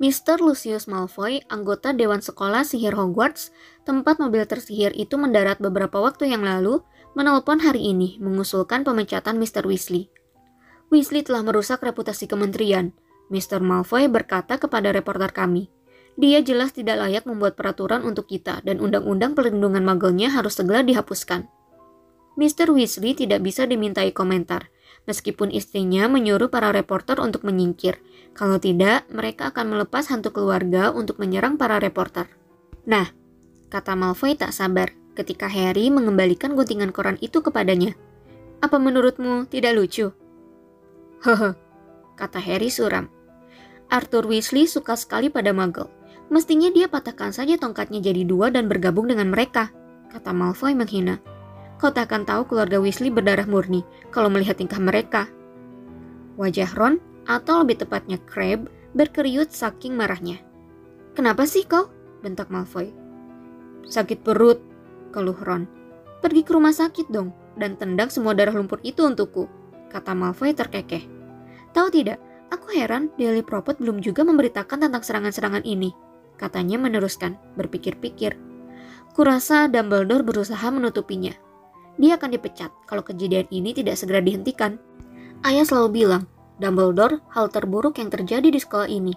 Mr. 0.00 0.40
Lucius 0.40 0.88
Malfoy, 0.88 1.44
anggota 1.52 1.92
Dewan 1.92 2.24
Sekolah 2.24 2.64
Sihir 2.64 2.96
Hogwarts, 2.96 3.52
tempat 3.84 4.16
mobil 4.16 4.48
tersihir 4.48 4.96
itu 4.96 5.20
mendarat 5.20 5.60
beberapa 5.60 6.00
waktu 6.00 6.32
yang 6.32 6.40
lalu, 6.40 6.80
menelpon 7.12 7.60
hari 7.60 7.92
ini 7.92 8.16
mengusulkan 8.16 8.80
pemecatan 8.80 9.36
Mr. 9.36 9.68
Weasley. 9.68 10.08
Weasley 10.88 11.20
telah 11.20 11.44
merusak 11.44 11.84
reputasi 11.84 12.32
kementerian, 12.32 12.96
Mr. 13.30 13.62
Malfoy 13.62 14.10
berkata 14.10 14.58
kepada 14.58 14.90
reporter 14.90 15.30
kami. 15.30 15.70
Dia 16.18 16.42
jelas 16.42 16.74
tidak 16.74 17.00
layak 17.00 17.24
membuat 17.24 17.54
peraturan 17.54 18.02
untuk 18.02 18.26
kita 18.26 18.60
dan 18.66 18.82
undang-undang 18.82 19.38
perlindungan 19.38 19.86
magelnya 19.86 20.34
harus 20.34 20.58
segera 20.58 20.82
dihapuskan. 20.82 21.46
Mr. 22.34 22.74
Weasley 22.74 23.14
tidak 23.14 23.46
bisa 23.46 23.64
dimintai 23.64 24.10
komentar, 24.10 24.68
meskipun 25.06 25.54
istrinya 25.54 26.10
menyuruh 26.10 26.50
para 26.50 26.74
reporter 26.74 27.22
untuk 27.22 27.46
menyingkir. 27.46 28.02
Kalau 28.34 28.58
tidak, 28.58 29.06
mereka 29.10 29.54
akan 29.54 29.78
melepas 29.78 30.10
hantu 30.10 30.34
keluarga 30.34 30.90
untuk 30.90 31.18
menyerang 31.22 31.54
para 31.54 31.78
reporter. 31.78 32.26
Nah, 32.86 33.10
kata 33.70 33.94
Malfoy 33.94 34.34
tak 34.34 34.54
sabar 34.54 34.90
ketika 35.14 35.50
Harry 35.50 35.90
mengembalikan 35.92 36.54
guntingan 36.54 36.94
koran 36.94 37.18
itu 37.20 37.42
kepadanya. 37.44 37.94
Apa 38.60 38.76
menurutmu 38.76 39.48
tidak 39.50 39.76
lucu? 39.76 40.12
Hehe, 41.20 41.50
kata 42.16 42.38
Harry 42.40 42.72
suram. 42.72 43.19
Arthur 43.90 44.22
Weasley 44.30 44.70
suka 44.70 44.94
sekali 44.94 45.26
pada 45.28 45.50
Muggle. 45.50 45.90
Mestinya 46.30 46.70
dia 46.70 46.86
patahkan 46.86 47.34
saja 47.34 47.58
tongkatnya 47.58 47.98
jadi 47.98 48.22
dua 48.22 48.54
dan 48.54 48.70
bergabung 48.70 49.10
dengan 49.10 49.34
mereka, 49.34 49.74
kata 50.14 50.30
Malfoy 50.30 50.78
menghina. 50.78 51.18
Kau 51.82 51.90
tak 51.90 52.14
akan 52.14 52.22
tahu 52.22 52.46
keluarga 52.46 52.78
Weasley 52.78 53.10
berdarah 53.10 53.50
murni 53.50 53.82
kalau 54.14 54.30
melihat 54.30 54.54
tingkah 54.62 54.78
mereka. 54.78 55.26
Wajah 56.38 56.70
Ron, 56.78 57.02
atau 57.26 57.66
lebih 57.66 57.82
tepatnya 57.82 58.22
Crabbe, 58.30 58.70
berkeriut 58.94 59.50
saking 59.50 59.98
marahnya. 59.98 60.38
Kenapa 61.18 61.42
sih 61.50 61.66
kau? 61.66 61.90
bentak 62.22 62.52
Malfoy. 62.52 62.94
Sakit 63.90 64.22
perut, 64.22 64.62
keluh 65.10 65.34
Ron. 65.34 65.66
Pergi 66.22 66.46
ke 66.46 66.52
rumah 66.54 66.70
sakit 66.70 67.10
dong, 67.10 67.34
dan 67.58 67.74
tendang 67.74 68.12
semua 68.12 68.36
darah 68.36 68.54
lumpur 68.54 68.78
itu 68.86 69.02
untukku, 69.02 69.50
kata 69.90 70.14
Malfoy 70.14 70.54
terkekeh. 70.54 71.08
Tahu 71.74 71.88
tidak, 71.90 72.20
aku 72.50 72.74
heran 72.76 73.08
Daily 73.16 73.42
Prophet 73.42 73.78
belum 73.78 74.02
juga 74.04 74.26
memberitakan 74.26 74.86
tentang 74.86 75.02
serangan-serangan 75.02 75.64
ini, 75.64 75.94
katanya 76.36 76.76
meneruskan, 76.76 77.38
berpikir-pikir. 77.56 78.36
Kurasa 79.14 79.66
Dumbledore 79.66 80.22
berusaha 80.22 80.66
menutupinya. 80.70 81.34
Dia 81.98 82.16
akan 82.16 82.30
dipecat 82.34 82.70
kalau 82.86 83.02
kejadian 83.02 83.50
ini 83.50 83.74
tidak 83.74 83.98
segera 83.98 84.22
dihentikan. 84.22 84.78
Ayah 85.42 85.66
selalu 85.66 86.04
bilang, 86.04 86.24
Dumbledore 86.60 87.24
hal 87.32 87.48
terburuk 87.48 87.96
yang 87.98 88.12
terjadi 88.12 88.48
di 88.52 88.60
sekolah 88.60 88.86
ini. 88.86 89.16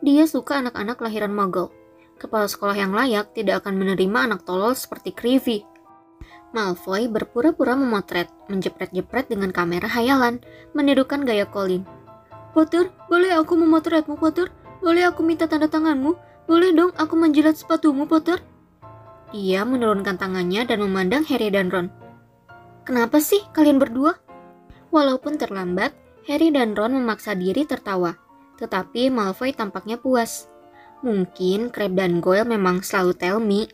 Dia 0.00 0.24
suka 0.24 0.58
anak-anak 0.62 0.98
lahiran 1.02 1.34
Muggle. 1.34 1.70
Kepala 2.18 2.50
sekolah 2.50 2.74
yang 2.74 2.90
layak 2.94 3.30
tidak 3.34 3.62
akan 3.62 3.78
menerima 3.78 4.18
anak 4.30 4.42
tolol 4.42 4.74
seperti 4.74 5.14
Creevy. 5.14 5.62
Malfoy 6.50 7.06
berpura-pura 7.06 7.76
memotret, 7.76 8.32
menjepret-jepret 8.48 9.28
dengan 9.28 9.52
kamera 9.52 9.86
hayalan, 9.86 10.40
menirukan 10.72 11.22
gaya 11.22 11.44
Colin. 11.44 11.84
Potter, 12.56 12.90
boleh 13.06 13.36
aku 13.36 13.54
memotretmu, 13.58 14.16
Potter? 14.16 14.48
Boleh 14.80 15.08
aku 15.08 15.26
minta 15.26 15.44
tanda 15.44 15.68
tanganmu? 15.68 16.16
Boleh 16.48 16.72
dong 16.72 16.94
aku 16.96 17.14
menjilat 17.18 17.58
sepatumu, 17.58 18.08
Potter? 18.08 18.40
Ia 19.36 19.68
menurunkan 19.68 20.16
tangannya 20.16 20.64
dan 20.64 20.80
memandang 20.80 21.28
Harry 21.28 21.52
dan 21.52 21.68
Ron. 21.68 21.92
Kenapa 22.88 23.20
sih 23.20 23.44
kalian 23.52 23.76
berdua? 23.76 24.16
Walaupun 24.88 25.36
terlambat, 25.36 25.92
Harry 26.24 26.48
dan 26.48 26.72
Ron 26.72 26.96
memaksa 26.96 27.36
diri 27.36 27.68
tertawa. 27.68 28.16
Tetapi 28.56 29.12
Malfoy 29.12 29.52
tampaknya 29.52 30.00
puas. 30.00 30.48
Mungkin 31.04 31.68
Crabbe 31.68 32.00
dan 32.00 32.24
Goyle 32.24 32.48
memang 32.48 32.80
selalu 32.80 33.12
tell 33.14 33.38
me. 33.38 33.68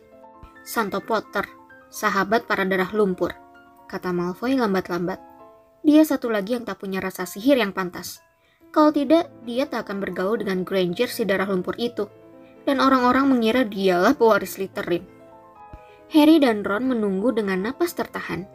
Santo 0.66 0.98
Potter, 0.98 1.46
sahabat 1.92 2.50
para 2.50 2.66
darah 2.66 2.90
lumpur, 2.90 3.36
kata 3.86 4.10
Malfoy 4.10 4.58
lambat-lambat. 4.58 5.22
Dia 5.84 6.00
satu 6.02 6.32
lagi 6.32 6.56
yang 6.56 6.64
tak 6.64 6.80
punya 6.80 6.98
rasa 6.98 7.28
sihir 7.28 7.60
yang 7.60 7.76
pantas. 7.76 8.23
Kalau 8.74 8.90
tidak, 8.90 9.30
dia 9.46 9.70
tak 9.70 9.86
akan 9.86 10.02
bergaul 10.02 10.42
dengan 10.42 10.66
Granger 10.66 11.06
si 11.06 11.22
darah 11.22 11.46
lumpur 11.46 11.78
itu. 11.78 12.10
Dan 12.66 12.82
orang-orang 12.82 13.30
mengira 13.30 13.62
dialah 13.62 14.18
pewaris 14.18 14.58
Slytherin. 14.58 15.06
Harry 16.10 16.42
dan 16.42 16.66
Ron 16.66 16.90
menunggu 16.90 17.30
dengan 17.30 17.70
napas 17.70 17.94
tertahan. 17.94 18.50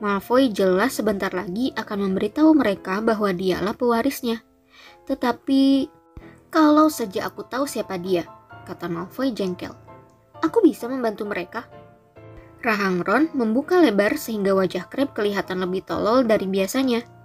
Malfoy 0.00 0.48
jelas 0.48 0.96
sebentar 0.96 1.28
lagi 1.36 1.76
akan 1.76 2.08
memberitahu 2.08 2.56
mereka 2.56 3.04
bahwa 3.04 3.28
dialah 3.28 3.76
pewarisnya. 3.76 4.40
Tetapi, 5.04 5.92
kalau 6.48 6.88
saja 6.88 7.28
aku 7.28 7.44
tahu 7.44 7.68
siapa 7.68 8.00
dia, 8.00 8.24
kata 8.64 8.88
Malfoy 8.88 9.36
jengkel. 9.36 9.76
Aku 10.40 10.64
bisa 10.64 10.88
membantu 10.88 11.28
mereka. 11.28 11.68
Rahang 12.64 13.04
Ron 13.04 13.28
membuka 13.36 13.84
lebar 13.84 14.16
sehingga 14.16 14.56
wajah 14.56 14.88
Crab 14.88 15.12
kelihatan 15.12 15.60
lebih 15.60 15.84
tolol 15.84 16.24
dari 16.24 16.48
biasanya. 16.48 17.17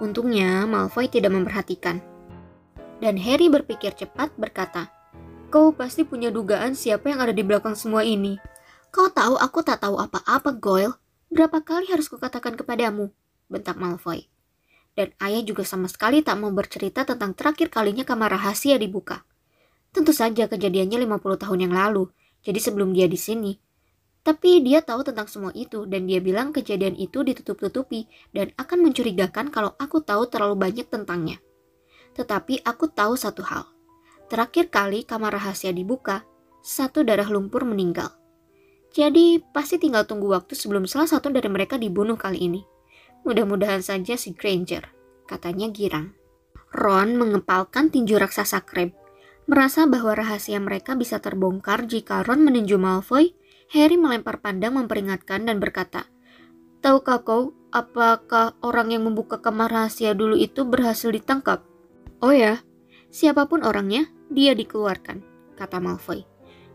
Untungnya 0.00 0.64
Malfoy 0.64 1.12
tidak 1.12 1.36
memperhatikan. 1.36 2.00
Dan 3.04 3.20
Harry 3.20 3.52
berpikir 3.52 3.92
cepat 3.92 4.32
berkata, 4.40 4.88
Kau 5.52 5.76
pasti 5.76 6.08
punya 6.08 6.32
dugaan 6.32 6.72
siapa 6.72 7.12
yang 7.12 7.20
ada 7.20 7.36
di 7.36 7.44
belakang 7.44 7.76
semua 7.76 8.00
ini. 8.00 8.40
Kau 8.88 9.12
tahu 9.12 9.36
aku 9.36 9.60
tak 9.60 9.84
tahu 9.84 10.00
apa-apa, 10.00 10.56
Goyle. 10.56 10.96
Berapa 11.28 11.60
kali 11.60 11.92
harus 11.92 12.08
kukatakan 12.08 12.56
kepadamu? 12.56 13.12
Bentak 13.52 13.76
Malfoy. 13.76 14.26
Dan 14.96 15.12
ayah 15.22 15.44
juga 15.44 15.62
sama 15.62 15.86
sekali 15.86 16.24
tak 16.24 16.40
mau 16.40 16.50
bercerita 16.50 17.06
tentang 17.06 17.36
terakhir 17.36 17.70
kalinya 17.70 18.02
kamar 18.02 18.34
rahasia 18.34 18.80
dibuka. 18.80 19.22
Tentu 19.92 20.16
saja 20.16 20.48
kejadiannya 20.48 21.06
50 21.06 21.42
tahun 21.46 21.58
yang 21.68 21.74
lalu, 21.74 22.10
jadi 22.40 22.58
sebelum 22.58 22.96
dia 22.96 23.06
di 23.06 23.18
sini. 23.18 23.52
Tapi 24.30 24.62
dia 24.62 24.78
tahu 24.78 25.02
tentang 25.02 25.26
semua 25.26 25.50
itu 25.58 25.90
dan 25.90 26.06
dia 26.06 26.22
bilang 26.22 26.54
kejadian 26.54 26.94
itu 26.94 27.26
ditutup-tutupi 27.26 28.06
dan 28.30 28.54
akan 28.54 28.86
mencurigakan 28.86 29.50
kalau 29.50 29.74
aku 29.74 30.06
tahu 30.06 30.30
terlalu 30.30 30.54
banyak 30.54 30.86
tentangnya. 30.86 31.42
Tetapi 32.14 32.62
aku 32.62 32.94
tahu 32.94 33.18
satu 33.18 33.42
hal. 33.42 33.66
Terakhir 34.30 34.70
kali 34.70 35.02
kamar 35.02 35.34
rahasia 35.34 35.74
dibuka, 35.74 36.22
satu 36.62 37.02
darah 37.02 37.26
lumpur 37.26 37.66
meninggal. 37.66 38.14
Jadi 38.94 39.42
pasti 39.50 39.82
tinggal 39.82 40.06
tunggu 40.06 40.30
waktu 40.30 40.54
sebelum 40.54 40.86
salah 40.86 41.10
satu 41.10 41.34
dari 41.34 41.50
mereka 41.50 41.74
dibunuh 41.74 42.14
kali 42.14 42.46
ini. 42.46 42.62
Mudah-mudahan 43.26 43.82
saja 43.82 44.14
si 44.14 44.30
Granger, 44.30 44.94
katanya 45.26 45.74
girang. 45.74 46.14
Ron 46.70 47.18
mengepalkan 47.18 47.90
tinju 47.90 48.14
raksasa 48.14 48.62
Crab, 48.62 48.94
merasa 49.50 49.90
bahwa 49.90 50.14
rahasia 50.14 50.62
mereka 50.62 50.94
bisa 50.94 51.18
terbongkar 51.18 51.90
jika 51.90 52.22
Ron 52.22 52.46
meninju 52.46 52.78
Malfoy 52.78 53.34
Harry 53.70 53.94
melempar 53.94 54.42
pandang 54.42 54.74
memperingatkan 54.74 55.46
dan 55.46 55.62
berkata, 55.62 56.10
Tahukah 56.82 57.22
kau 57.22 57.54
apakah 57.70 58.58
orang 58.66 58.90
yang 58.90 59.06
membuka 59.06 59.38
kamar 59.38 59.70
rahasia 59.70 60.10
dulu 60.10 60.34
itu 60.34 60.66
berhasil 60.66 61.06
ditangkap? 61.14 61.62
Oh 62.18 62.34
ya, 62.34 62.66
siapa 63.14 63.46
pun 63.46 63.62
orangnya, 63.62 64.10
dia 64.26 64.58
dikeluarkan, 64.58 65.22
kata 65.54 65.78
Malfoy. 65.78 66.26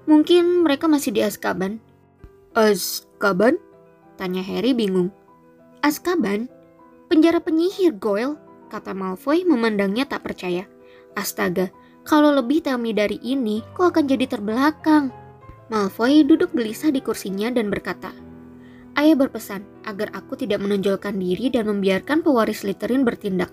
Mungkin 0.08 0.64
mereka 0.64 0.88
masih 0.88 1.12
di 1.12 1.20
Azkaban. 1.20 1.84
Azkaban? 2.56 3.60
Tanya 4.16 4.40
Harry 4.46 4.72
bingung. 4.72 5.12
Azkaban? 5.84 6.48
Penjara 7.12 7.44
penyihir, 7.44 8.00
Goyle, 8.00 8.40
kata 8.72 8.96
Malfoy 8.96 9.44
memandangnya 9.44 10.08
tak 10.08 10.24
percaya. 10.24 10.64
Astaga, 11.12 11.76
kalau 12.08 12.32
lebih 12.32 12.64
Tami 12.64 12.96
dari 12.96 13.20
ini, 13.20 13.60
kau 13.76 13.92
akan 13.92 14.08
jadi 14.08 14.32
terbelakang. 14.32 15.25
Malfoy 15.66 16.22
duduk 16.22 16.54
gelisah 16.54 16.94
di 16.94 17.02
kursinya 17.02 17.50
dan 17.50 17.74
berkata, 17.74 18.14
Ayah 18.94 19.18
berpesan 19.18 19.66
agar 19.84 20.14
aku 20.14 20.38
tidak 20.38 20.62
menonjolkan 20.62 21.18
diri 21.18 21.50
dan 21.50 21.66
membiarkan 21.66 22.22
pewaris 22.22 22.62
Slytherin 22.62 23.02
bertindak. 23.02 23.50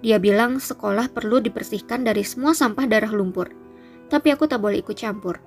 Dia 0.00 0.16
bilang 0.16 0.58
sekolah 0.58 1.12
perlu 1.12 1.44
dibersihkan 1.44 2.08
dari 2.08 2.24
semua 2.24 2.56
sampah 2.56 2.88
darah 2.88 3.12
lumpur. 3.12 3.52
Tapi 4.08 4.32
aku 4.32 4.48
tak 4.48 4.64
boleh 4.64 4.80
ikut 4.80 4.96
campur. 4.96 5.44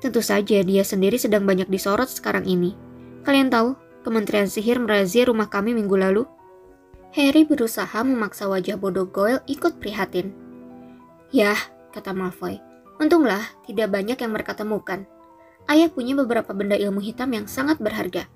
Tentu 0.00 0.24
saja 0.24 0.64
dia 0.64 0.82
sendiri 0.82 1.20
sedang 1.20 1.44
banyak 1.44 1.68
disorot 1.68 2.08
sekarang 2.08 2.48
ini. 2.48 2.72
Kalian 3.22 3.52
tahu, 3.52 3.76
Kementerian 4.08 4.48
Sihir 4.48 4.80
merazia 4.80 5.28
rumah 5.28 5.52
kami 5.52 5.76
minggu 5.76 5.94
lalu. 6.00 6.24
Harry 7.12 7.44
berusaha 7.44 7.96
memaksa 8.02 8.48
wajah 8.48 8.80
bodoh 8.80 9.08
Goyle 9.08 9.44
ikut 9.46 9.78
prihatin. 9.78 10.32
Yah, 11.30 11.58
kata 11.92 12.12
Malfoy, 12.16 12.56
untunglah 12.98 13.40
tidak 13.68 13.92
banyak 13.92 14.18
yang 14.20 14.32
mereka 14.32 14.52
temukan 14.52 15.06
ayah 15.70 15.90
punya 15.90 16.14
beberapa 16.18 16.54
benda 16.54 16.74
ilmu 16.78 17.02
hitam 17.02 17.30
yang 17.34 17.46
sangat 17.50 17.78
berharga. 17.82 18.26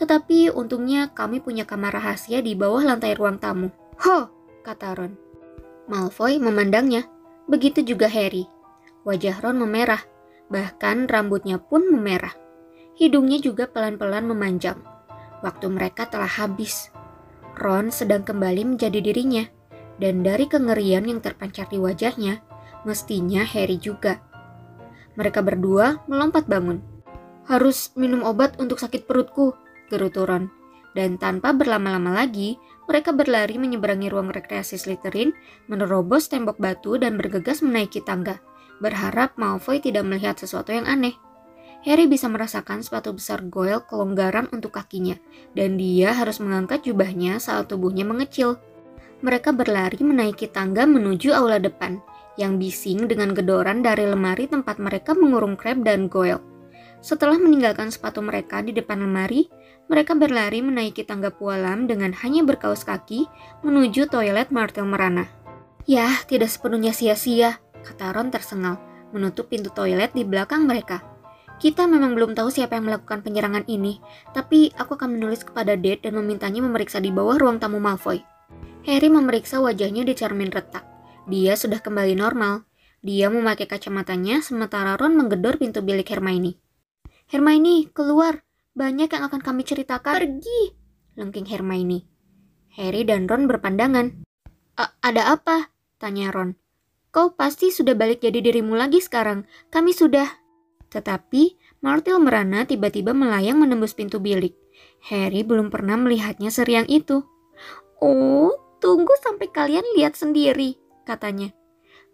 Tetapi 0.00 0.54
untungnya 0.54 1.12
kami 1.12 1.44
punya 1.44 1.68
kamar 1.68 1.92
rahasia 1.92 2.40
di 2.40 2.56
bawah 2.56 2.80
lantai 2.82 3.12
ruang 3.12 3.36
tamu. 3.36 3.68
Ho, 4.00 4.32
kata 4.64 4.96
Ron. 4.96 5.12
Malfoy 5.90 6.40
memandangnya. 6.40 7.04
Begitu 7.50 7.82
juga 7.82 8.06
Harry. 8.06 8.46
Wajah 9.02 9.42
Ron 9.42 9.58
memerah, 9.58 10.00
bahkan 10.48 11.04
rambutnya 11.10 11.58
pun 11.58 11.84
memerah. 11.90 12.32
Hidungnya 12.94 13.42
juga 13.42 13.66
pelan-pelan 13.66 14.28
memanjang. 14.28 14.78
Waktu 15.40 15.66
mereka 15.72 16.06
telah 16.06 16.28
habis. 16.28 16.92
Ron 17.58 17.90
sedang 17.90 18.22
kembali 18.24 18.76
menjadi 18.76 19.02
dirinya, 19.02 19.44
dan 20.00 20.24
dari 20.24 20.46
kengerian 20.48 21.04
yang 21.08 21.20
terpancar 21.20 21.68
di 21.68 21.76
wajahnya, 21.76 22.40
mestinya 22.88 23.44
Harry 23.44 23.76
juga. 23.76 24.22
Mereka 25.18 25.42
berdua 25.42 26.02
melompat 26.06 26.46
bangun. 26.46 26.78
Harus 27.50 27.90
minum 27.98 28.22
obat 28.22 28.58
untuk 28.62 28.78
sakit 28.78 29.10
perutku, 29.10 29.58
gerutu 29.90 30.22
Ron. 30.22 30.50
Dan 30.90 31.18
tanpa 31.18 31.54
berlama-lama 31.54 32.14
lagi, 32.14 32.58
mereka 32.90 33.14
berlari 33.14 33.54
menyeberangi 33.58 34.10
ruang 34.10 34.34
rekreasi 34.34 34.74
Slytherin, 34.74 35.30
menerobos 35.70 36.26
tembok 36.26 36.58
batu 36.58 36.98
dan 36.98 37.14
bergegas 37.14 37.62
menaiki 37.62 38.02
tangga, 38.02 38.42
berharap 38.82 39.38
Malfoy 39.38 39.78
tidak 39.78 40.02
melihat 40.02 40.34
sesuatu 40.34 40.74
yang 40.74 40.90
aneh. 40.90 41.14
Harry 41.86 42.10
bisa 42.10 42.26
merasakan 42.28 42.82
sepatu 42.84 43.14
besar 43.14 43.46
Goyle 43.46 43.86
kelonggaran 43.86 44.50
untuk 44.50 44.74
kakinya, 44.74 45.16
dan 45.54 45.78
dia 45.78 46.12
harus 46.12 46.42
mengangkat 46.42 46.84
jubahnya 46.84 47.38
saat 47.38 47.70
tubuhnya 47.70 48.02
mengecil. 48.02 48.58
Mereka 49.22 49.54
berlari 49.54 50.02
menaiki 50.02 50.50
tangga 50.50 50.84
menuju 50.84 51.30
aula 51.32 51.62
depan, 51.62 52.02
yang 52.38 52.60
bising 52.60 53.10
dengan 53.10 53.34
gedoran 53.34 53.82
dari 53.82 54.06
lemari 54.06 54.46
tempat 54.46 54.78
mereka 54.78 55.16
mengurung 55.16 55.58
Crab 55.58 55.82
dan 55.82 56.06
Goyle. 56.06 56.42
Setelah 57.00 57.40
meninggalkan 57.40 57.88
sepatu 57.88 58.20
mereka 58.20 58.60
di 58.60 58.76
depan 58.76 59.00
lemari, 59.00 59.48
mereka 59.88 60.14
berlari 60.14 60.60
menaiki 60.62 61.02
tangga 61.02 61.32
pualam 61.32 61.88
dengan 61.88 62.12
hanya 62.12 62.44
berkaus 62.44 62.84
kaki 62.84 63.26
menuju 63.64 64.06
toilet 64.06 64.52
Martel 64.52 64.86
Merana. 64.86 65.26
Yah, 65.88 66.22
tidak 66.28 66.52
sepenuhnya 66.52 66.92
sia-sia, 66.92 67.58
kata 67.82 68.12
Ron 68.14 68.28
tersengal, 68.28 68.78
menutup 69.10 69.48
pintu 69.48 69.72
toilet 69.72 70.12
di 70.12 70.22
belakang 70.22 70.68
mereka. 70.68 71.02
Kita 71.60 71.84
memang 71.84 72.16
belum 72.16 72.32
tahu 72.32 72.48
siapa 72.48 72.76
yang 72.76 72.88
melakukan 72.88 73.20
penyerangan 73.20 73.68
ini, 73.68 74.00
tapi 74.32 74.72
aku 74.76 74.96
akan 74.96 75.20
menulis 75.20 75.44
kepada 75.44 75.76
Dad 75.76 76.04
dan 76.04 76.16
memintanya 76.16 76.64
memeriksa 76.64 77.04
di 77.04 77.12
bawah 77.12 77.36
ruang 77.36 77.60
tamu 77.60 77.76
Malfoy. 77.76 78.24
Harry 78.88 79.12
memeriksa 79.12 79.60
wajahnya 79.60 80.08
di 80.08 80.16
cermin 80.16 80.48
retak. 80.48 80.84
Dia 81.28 81.58
sudah 81.58 81.84
kembali 81.84 82.16
normal. 82.16 82.64
Dia 83.00 83.32
memakai 83.32 83.68
kacamatanya 83.68 84.40
sementara 84.40 84.96
Ron 84.96 85.16
menggedor 85.16 85.56
pintu 85.56 85.84
bilik 85.84 86.08
Hermione. 86.08 86.56
Hermione, 87.28 87.88
keluar. 87.92 88.44
Banyak 88.72 89.12
yang 89.12 89.24
akan 89.28 89.40
kami 89.42 89.64
ceritakan. 89.64 90.16
Pergi, 90.16 90.76
lengking 91.16 91.48
Hermione. 91.48 92.08
Harry 92.76 93.02
dan 93.04 93.26
Ron 93.28 93.50
berpandangan. 93.50 94.22
ada 94.80 95.22
apa? 95.36 95.68
Tanya 96.00 96.32
Ron. 96.32 96.56
Kau 97.10 97.34
pasti 97.34 97.74
sudah 97.74 97.92
balik 97.98 98.22
jadi 98.22 98.40
dirimu 98.40 98.78
lagi 98.78 99.02
sekarang. 99.02 99.44
Kami 99.68 99.90
sudah. 99.90 100.40
Tetapi 100.88 101.58
Martel 101.82 102.20
merana 102.20 102.64
tiba-tiba 102.64 103.12
melayang 103.12 103.60
menembus 103.60 103.92
pintu 103.92 104.20
bilik. 104.22 104.56
Harry 105.08 105.42
belum 105.44 105.68
pernah 105.68 105.96
melihatnya 105.96 106.52
seriang 106.52 106.86
itu. 106.88 107.24
Oh, 108.00 108.52
tunggu 108.80 109.12
sampai 109.20 109.48
kalian 109.52 109.84
lihat 109.96 110.16
sendiri, 110.16 110.76
katanya. 111.10 111.50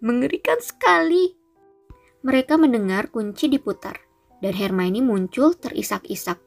Mengerikan 0.01 0.57
sekali. 0.65 1.37
Mereka 2.25 2.57
mendengar 2.57 3.13
kunci 3.13 3.53
diputar, 3.53 4.01
dan 4.41 4.57
Hermione 4.57 5.05
muncul 5.05 5.53
terisak-isak. 5.53 6.41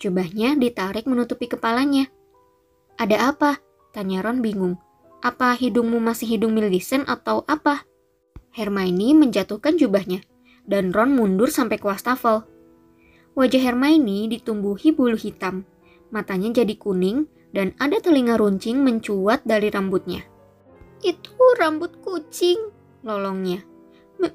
Jubahnya 0.00 0.56
ditarik 0.56 1.04
menutupi 1.04 1.44
kepalanya. 1.44 2.08
Ada 2.96 3.36
apa? 3.36 3.60
Tanya 3.92 4.24
Ron 4.24 4.40
bingung. 4.40 4.80
Apa 5.20 5.52
hidungmu 5.52 6.00
masih 6.00 6.32
hidung 6.36 6.56
Millicent 6.56 7.04
atau 7.04 7.44
apa? 7.44 7.84
Hermione 8.56 9.12
menjatuhkan 9.12 9.76
jubahnya, 9.76 10.24
dan 10.64 10.96
Ron 10.96 11.12
mundur 11.12 11.52
sampai 11.52 11.76
ke 11.76 11.84
wastafel. 11.84 12.48
Wajah 13.36 13.60
Hermione 13.60 14.32
ditumbuhi 14.32 14.96
bulu 14.96 15.20
hitam, 15.20 15.68
matanya 16.08 16.64
jadi 16.64 16.74
kuning, 16.80 17.28
dan 17.52 17.76
ada 17.82 17.98
telinga 17.98 18.38
runcing 18.38 18.80
mencuat 18.82 19.42
dari 19.44 19.68
rambutnya. 19.70 20.29
Itu 21.00 21.32
rambut 21.56 22.00
kucing, 22.04 22.72
lolongnya. 23.02 23.64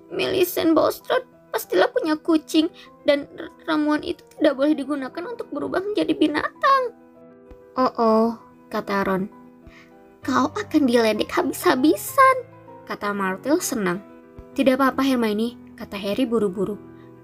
Millicent 0.09 0.73
Bulstrode 0.73 1.29
pastilah 1.53 1.87
punya 1.93 2.17
kucing, 2.17 2.67
dan 3.07 3.29
ramuan 3.63 4.01
itu 4.01 4.25
tidak 4.35 4.57
boleh 4.57 4.73
digunakan 4.75 5.23
untuk 5.29 5.47
berubah 5.53 5.79
menjadi 5.79 6.11
binatang. 6.17 6.83
Oh 7.77 7.91
oh, 7.95 8.29
kata 8.67 9.05
Ron. 9.05 9.29
Kau 10.25 10.49
akan 10.49 10.89
diledek 10.89 11.29
habis-habisan, 11.29 12.43
kata 12.89 13.13
Martel 13.13 13.61
senang. 13.61 14.01
Tidak 14.57 14.73
apa-apa 14.73 15.05
Hermione, 15.05 15.77
kata 15.77 15.95
Harry 16.01 16.25
buru-buru. 16.25 16.75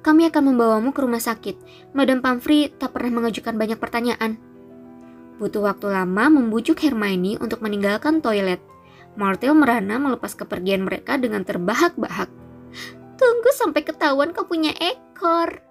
Kami 0.05 0.29
akan 0.29 0.53
membawamu 0.53 0.93
ke 0.93 1.01
rumah 1.01 1.21
sakit. 1.21 1.57
Madam 1.97 2.21
Pomfrey 2.21 2.69
tak 2.77 2.93
pernah 2.93 3.21
mengajukan 3.21 3.57
banyak 3.57 3.77
pertanyaan. 3.77 4.37
Butuh 5.41 5.65
waktu 5.65 5.89
lama 5.89 6.29
membujuk 6.29 6.77
Hermione 6.77 7.41
untuk 7.41 7.65
meninggalkan 7.65 8.21
toilet. 8.21 8.61
Martel 9.15 9.55
merana 9.55 9.99
melepas 9.99 10.31
kepergian 10.35 10.87
mereka 10.87 11.19
dengan 11.19 11.43
terbahak-bahak. 11.43 12.31
Tunggu 13.19 13.51
sampai 13.53 13.83
ketahuan 13.83 14.31
kau 14.31 14.47
punya 14.47 14.71
ekor. 14.79 15.70